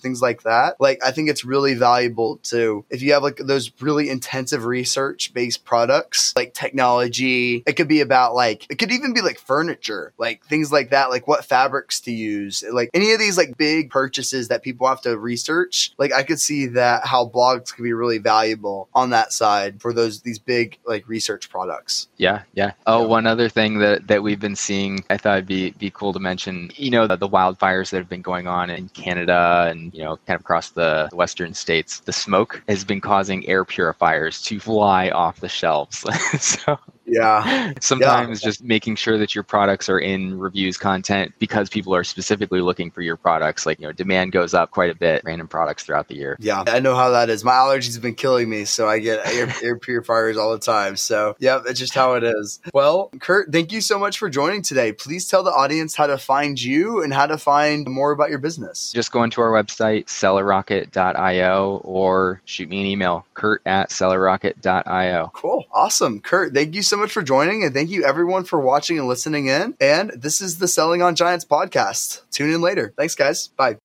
things 0.00 0.22
like 0.22 0.42
that. 0.42 0.80
Like 0.80 1.00
I 1.04 1.10
think 1.10 1.21
it's 1.28 1.44
really 1.44 1.74
valuable 1.74 2.38
to 2.38 2.84
if 2.90 3.02
you 3.02 3.12
have 3.12 3.22
like 3.22 3.36
those 3.36 3.70
really 3.80 4.08
intensive 4.08 4.64
research 4.64 5.32
based 5.34 5.64
products 5.64 6.32
like 6.36 6.54
technology 6.54 7.62
it 7.66 7.74
could 7.74 7.88
be 7.88 8.00
about 8.00 8.34
like 8.34 8.66
it 8.70 8.76
could 8.76 8.92
even 8.92 9.12
be 9.12 9.20
like 9.20 9.38
furniture 9.38 10.12
like 10.18 10.44
things 10.46 10.72
like 10.72 10.90
that 10.90 11.10
like 11.10 11.26
what 11.26 11.44
fabrics 11.44 12.00
to 12.00 12.12
use 12.12 12.64
like 12.72 12.90
any 12.94 13.12
of 13.12 13.18
these 13.18 13.36
like 13.36 13.56
big 13.56 13.90
purchases 13.90 14.48
that 14.48 14.62
people 14.62 14.86
have 14.86 15.00
to 15.00 15.16
research 15.18 15.92
like 15.98 16.12
i 16.12 16.22
could 16.22 16.40
see 16.40 16.66
that 16.66 17.06
how 17.06 17.26
blogs 17.26 17.74
could 17.74 17.82
be 17.82 17.92
really 17.92 18.18
valuable 18.18 18.88
on 18.94 19.10
that 19.10 19.32
side 19.32 19.80
for 19.80 19.92
those 19.92 20.20
these 20.22 20.38
big 20.38 20.78
like 20.86 21.06
research 21.08 21.48
products 21.50 22.08
yeah 22.16 22.42
yeah 22.54 22.72
oh 22.86 23.02
yeah. 23.02 23.06
one 23.06 23.26
other 23.26 23.48
thing 23.48 23.78
that 23.78 24.06
that 24.06 24.22
we've 24.22 24.40
been 24.40 24.56
seeing 24.56 25.04
i 25.10 25.16
thought 25.16 25.38
it'd 25.38 25.46
be 25.46 25.70
be 25.72 25.90
cool 25.90 26.12
to 26.12 26.20
mention 26.20 26.70
you 26.76 26.90
know 26.90 27.06
the, 27.06 27.16
the 27.16 27.28
wildfires 27.28 27.90
that 27.90 27.98
have 27.98 28.08
been 28.08 28.22
going 28.22 28.46
on 28.46 28.70
in 28.70 28.88
canada 28.90 29.68
and 29.70 29.92
you 29.94 30.02
know 30.02 30.16
kind 30.26 30.36
of 30.36 30.40
across 30.40 30.70
the, 30.70 31.08
western 31.12 31.54
states, 31.54 32.00
the 32.00 32.12
smoke 32.12 32.62
has 32.68 32.84
been 32.84 33.00
causing 33.00 33.46
air 33.48 33.64
purifiers 33.64 34.42
to 34.42 34.60
fly 34.60 35.10
off 35.10 35.40
the 35.40 35.48
shelves. 35.48 36.04
so 36.40 36.78
yeah. 37.06 37.72
Sometimes 37.80 38.42
yeah. 38.42 38.48
just 38.48 38.62
making 38.62 38.96
sure 38.96 39.18
that 39.18 39.34
your 39.34 39.44
products 39.44 39.88
are 39.88 39.98
in 39.98 40.38
reviews 40.38 40.76
content 40.76 41.32
because 41.38 41.68
people 41.68 41.94
are 41.94 42.04
specifically 42.04 42.60
looking 42.60 42.90
for 42.90 43.02
your 43.02 43.16
products. 43.16 43.66
Like, 43.66 43.80
you 43.80 43.86
know, 43.86 43.92
demand 43.92 44.32
goes 44.32 44.54
up 44.54 44.70
quite 44.70 44.90
a 44.90 44.94
bit, 44.94 45.22
random 45.24 45.48
products 45.48 45.84
throughout 45.84 46.08
the 46.08 46.16
year. 46.16 46.36
Yeah. 46.40 46.64
I 46.66 46.80
know 46.80 46.94
how 46.94 47.10
that 47.10 47.30
is. 47.30 47.44
My 47.44 47.52
allergies 47.52 47.94
have 47.94 48.02
been 48.02 48.14
killing 48.14 48.48
me. 48.48 48.64
So 48.64 48.88
I 48.88 48.98
get 48.98 49.26
air, 49.26 49.52
air 49.62 49.78
purifiers 49.80 50.36
all 50.36 50.52
the 50.52 50.58
time. 50.58 50.96
So, 50.96 51.36
yeah, 51.38 51.60
it's 51.66 51.78
just 51.78 51.94
how 51.94 52.14
it 52.14 52.24
is. 52.24 52.60
Well, 52.72 53.10
Curt, 53.20 53.52
thank 53.52 53.72
you 53.72 53.80
so 53.80 53.98
much 53.98 54.18
for 54.18 54.30
joining 54.30 54.62
today. 54.62 54.92
Please 54.92 55.28
tell 55.28 55.42
the 55.42 55.50
audience 55.50 55.94
how 55.94 56.06
to 56.06 56.18
find 56.18 56.60
you 56.60 57.02
and 57.02 57.12
how 57.12 57.26
to 57.26 57.38
find 57.38 57.86
more 57.88 58.12
about 58.12 58.30
your 58.30 58.38
business. 58.38 58.92
Just 58.92 59.12
go 59.12 59.22
into 59.22 59.40
our 59.40 59.50
website, 59.50 60.06
sellerrocket.io, 60.06 61.80
or 61.84 62.40
shoot 62.44 62.68
me 62.68 62.80
an 62.80 62.86
email, 62.86 63.26
kurt 63.34 63.62
at 63.66 63.90
sellerrocket.io. 63.90 65.30
Cool. 65.34 65.64
Awesome. 65.72 66.20
Curt, 66.20 66.54
thank 66.54 66.74
you 66.74 66.82
so 66.92 66.98
much 66.98 67.12
for 67.12 67.22
joining, 67.22 67.64
and 67.64 67.72
thank 67.72 67.88
you 67.88 68.04
everyone 68.04 68.44
for 68.44 68.60
watching 68.60 68.98
and 68.98 69.08
listening 69.08 69.46
in. 69.46 69.74
And 69.80 70.10
this 70.10 70.42
is 70.42 70.58
the 70.58 70.68
Selling 70.68 71.00
on 71.00 71.16
Giants 71.16 71.46
podcast. 71.46 72.20
Tune 72.30 72.52
in 72.52 72.60
later. 72.60 72.92
Thanks, 72.98 73.14
guys. 73.14 73.48
Bye. 73.48 73.78